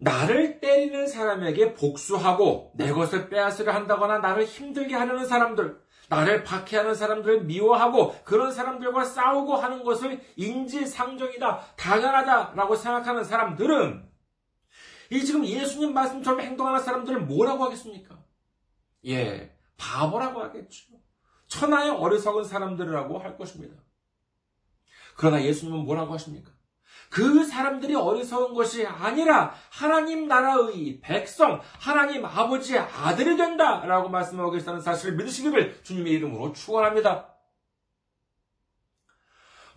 나를 0.00 0.60
때리는 0.60 1.06
사람에게 1.06 1.74
복수하고 1.74 2.72
내 2.74 2.90
것을 2.90 3.28
빼앗으려 3.28 3.72
한다거나 3.72 4.18
나를 4.18 4.44
힘들게 4.46 4.94
하려는 4.94 5.26
사람들, 5.26 5.78
나를 6.08 6.42
박해하는 6.42 6.94
사람들을 6.94 7.44
미워하고 7.44 8.16
그런 8.24 8.50
사람들과 8.50 9.04
싸우고 9.04 9.56
하는 9.56 9.84
것을 9.84 10.20
인지상정이다, 10.36 11.74
당연하다라고 11.76 12.76
생각하는 12.76 13.24
사람들은 13.24 14.09
이 15.10 15.24
지금 15.24 15.44
예수님 15.44 15.92
말씀처럼 15.92 16.40
행동하는 16.40 16.80
사람들을 16.80 17.20
뭐라고 17.22 17.64
하겠습니까? 17.64 18.18
예, 19.06 19.56
바보라고 19.76 20.40
하겠죠. 20.42 20.86
천하의 21.48 21.90
어리석은 21.90 22.44
사람들이라고 22.44 23.18
할 23.18 23.36
것입니다. 23.36 23.74
그러나 25.16 25.42
예수님은 25.42 25.84
뭐라고 25.84 26.14
하십니까? 26.14 26.52
그 27.10 27.44
사람들이 27.44 27.96
어리석은 27.96 28.54
것이 28.54 28.86
아니라 28.86 29.52
하나님 29.70 30.28
나라의 30.28 31.00
백성, 31.00 31.60
하나님 31.80 32.24
아버지의 32.24 32.78
아들이 32.78 33.36
된다라고 33.36 34.08
말씀하고 34.08 34.52
계시다는 34.52 34.80
사실을 34.80 35.16
믿으시기를 35.16 35.82
주님의 35.82 36.12
이름으로 36.12 36.52
축원합니다. 36.52 37.34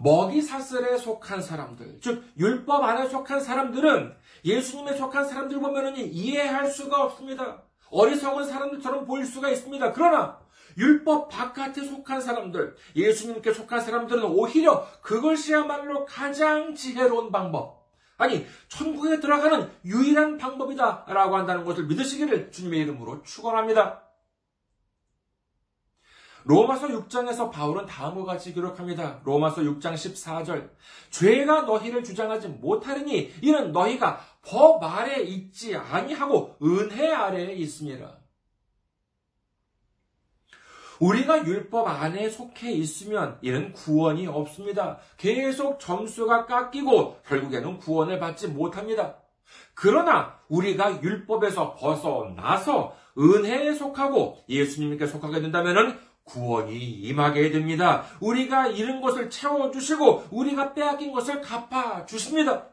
먹이 0.04 0.42
사슬에 0.42 0.98
속한 0.98 1.42
사람들, 1.42 2.00
즉 2.02 2.24
율법 2.38 2.84
안에 2.84 3.08
속한 3.08 3.40
사람들은 3.40 4.14
예수님에 4.44 4.98
속한 4.98 5.26
사람들 5.26 5.60
보면은 5.60 5.96
이해할 5.98 6.70
수가 6.70 7.04
없습니다. 7.04 7.64
어리석은 7.90 8.46
사람들처럼 8.46 9.06
보일 9.06 9.26
수가 9.26 9.50
있습니다. 9.50 9.94
그러나 9.94 10.40
율법 10.78 11.30
바깥에 11.30 11.84
속한 11.86 12.20
사람들, 12.20 12.76
예수님께 12.96 13.54
속한 13.54 13.82
사람들은 13.82 14.24
오히려 14.24 14.86
그것이야말로 15.02 16.06
가장 16.06 16.74
지혜로운 16.76 17.32
방법. 17.32 17.84
아니, 18.18 18.46
천국에 18.68 19.20
들어가는 19.20 19.70
유일한 19.86 20.38
방법이다. 20.38 21.06
라고 21.08 21.38
한다는 21.38 21.64
것을 21.66 21.86
믿으시기를 21.86 22.52
주님의 22.52 22.82
이름으로 22.82 23.24
축원합니다. 23.24 24.02
로마서 26.46 26.88
6장에서 26.88 27.52
바울은 27.52 27.86
다음과 27.86 28.26
같이 28.26 28.54
기록합니다. 28.54 29.22
로마서 29.24 29.62
6장 29.62 29.94
14절. 29.94 30.70
죄가 31.10 31.62
너희를 31.62 32.04
주장하지 32.04 32.50
못하리니 32.50 33.34
이는 33.42 33.72
너희가 33.72 34.20
법 34.42 34.84
아래 34.84 35.22
있지 35.22 35.76
아니하고 35.76 36.58
은혜 36.62 37.12
아래에 37.12 37.54
있습니다. 37.54 38.20
우리가 41.00 41.46
율법 41.46 41.88
안에 41.88 42.30
속해 42.30 42.72
있으면 42.72 43.38
이는 43.42 43.74
구원이 43.74 44.28
없습니다. 44.28 45.00
계속 45.18 45.80
점수가 45.80 46.46
깎이고 46.46 47.18
결국에는 47.26 47.78
구원을 47.78 48.20
받지 48.20 48.48
못합니다. 48.48 49.18
그러나 49.74 50.40
우리가 50.50 51.02
율법에서 51.02 51.76
벗어나서 51.76 52.96
은혜에 53.18 53.74
속하고 53.74 54.38
예수님께 54.48 55.08
속하게 55.08 55.42
된다면 55.42 56.00
구원이 56.26 56.78
임하게 56.78 57.52
됩니다. 57.52 58.06
우리가 58.20 58.68
잃은 58.68 59.02
것을 59.02 59.30
채워주시고 59.30 60.30
우리가 60.32 60.74
빼앗긴 60.74 61.12
것을 61.12 61.42
갚아주십니다. 61.42 62.70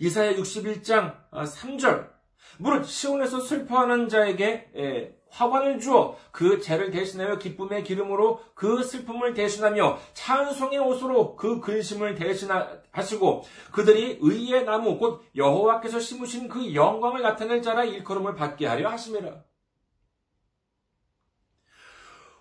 이사야 0.00 0.34
61장 0.34 1.16
3절 1.32 2.10
무릇 2.58 2.86
시온에서 2.86 3.40
슬퍼하는 3.40 4.08
자에게 4.08 5.14
화관을 5.30 5.78
주어 5.78 6.16
그 6.30 6.60
죄를 6.60 6.90
대신하여 6.90 7.36
기쁨의 7.36 7.84
기름으로 7.84 8.40
그 8.54 8.82
슬픔을 8.82 9.34
대신하며 9.34 9.98
찬송의 10.14 10.78
옷으로 10.78 11.36
그 11.36 11.60
근심을 11.60 12.14
대신하시고 12.14 13.42
그들이 13.72 14.18
의의 14.22 14.64
나무 14.64 14.96
곧 14.98 15.22
여호와께서 15.36 16.00
심으신 16.00 16.48
그 16.48 16.74
영광을 16.74 17.20
나타낼 17.20 17.60
자라 17.60 17.84
일컬음을 17.84 18.36
받게 18.36 18.66
하려 18.66 18.88
하심이라. 18.88 19.47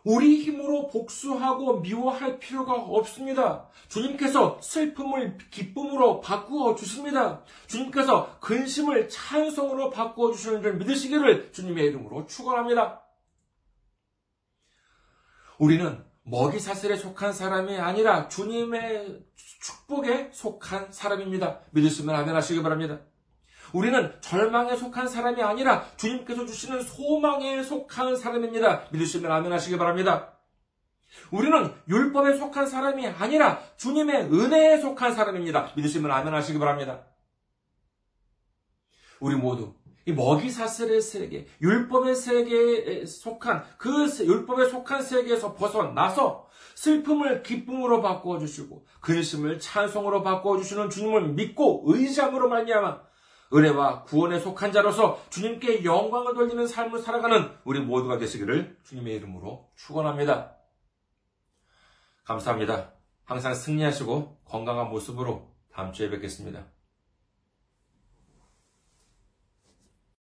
우리 0.08 0.42
힘으로 0.42 0.88
복수하고 0.88 1.82
미워할 1.82 2.40
필요가 2.40 2.76
없습니다. 2.76 3.68
주님께서 3.90 4.58
슬픔을 4.62 5.38
기쁨으로 5.52 6.22
바꾸어 6.22 6.76
주십니다. 6.76 7.44
주님께서 7.68 8.40
근심을 8.40 9.10
찬송으로 9.10 9.90
바꾸어 9.90 10.32
주시는 10.32 10.62
줄 10.62 10.76
믿으시기를 10.76 11.52
주님의 11.52 11.88
이름으로 11.88 12.26
축원합니다. 12.26 13.02
우리는 15.58 16.02
먹이 16.24 16.58
사슬에 16.58 16.96
속한 16.96 17.34
사람이 17.34 17.78
아니라 17.78 18.30
주님의 18.30 19.26
축복에 19.36 20.30
속한 20.32 20.94
사람입니다. 20.94 21.60
믿으시면 21.72 22.16
아멘 22.16 22.34
하시기 22.34 22.64
바랍니다. 22.64 23.02
우리는 23.74 24.14
절망에 24.22 24.76
속한 24.76 25.08
사람이 25.08 25.42
아니라 25.42 25.86
주님께서 25.98 26.46
주시는 26.46 26.82
소망에 26.82 27.62
속한 27.64 28.16
사람입니다. 28.16 28.88
믿으시면 28.92 29.32
아멘 29.32 29.52
하시기 29.52 29.78
바랍니다. 29.78 30.34
우리는 31.32 31.74
율법에 31.88 32.38
속한 32.38 32.68
사람이 32.68 33.08
아니라 33.08 33.60
주님의 33.78 34.34
은혜에 34.34 34.78
속한 34.80 35.14
사람입니다. 35.14 35.72
믿으시면 35.76 36.12
아멘 36.12 36.34
하시기 36.34 36.60
바랍니다. 36.60 37.06
우리 39.20 39.36
모두 39.36 39.74
이 40.06 40.14
먹이 40.14 40.50
사슬의 40.50 41.02
세계, 41.02 41.48
율법의 41.62 42.16
세계에 42.16 43.06
속한 43.06 43.66
그 43.78 44.08
율법에 44.20 44.70
속한 44.70 45.02
세계에서 45.02 45.54
벗어나서 45.54 46.48
슬픔을 46.76 47.44
기쁨으로 47.44 48.02
바꾸어 48.02 48.40
주시고 48.40 48.86
근심을 49.02 49.60
찬송으로 49.60 50.24
바꾸어 50.24 50.58
주시는 50.60 50.90
주님을 50.90 51.30
믿고 51.30 51.84
의지함으로 51.88 52.48
말미암아 52.48 53.07
은혜와 53.54 54.04
구원에 54.04 54.40
속한 54.40 54.72
자로서 54.72 55.22
주님께 55.30 55.84
영광을 55.84 56.34
돌리는 56.34 56.68
삶을 56.68 57.00
살아가는 57.00 57.50
우리 57.64 57.80
모두가 57.80 58.18
되시기를 58.18 58.78
주님의 58.84 59.16
이름으로 59.16 59.70
축원합니다. 59.76 60.56
감사합니다. 62.26 62.94
항상 63.24 63.54
승리하시고 63.54 64.42
건강한 64.46 64.90
모습으로 64.90 65.54
다음 65.72 65.94
주에 65.94 66.10
뵙겠습니다. 66.10 66.66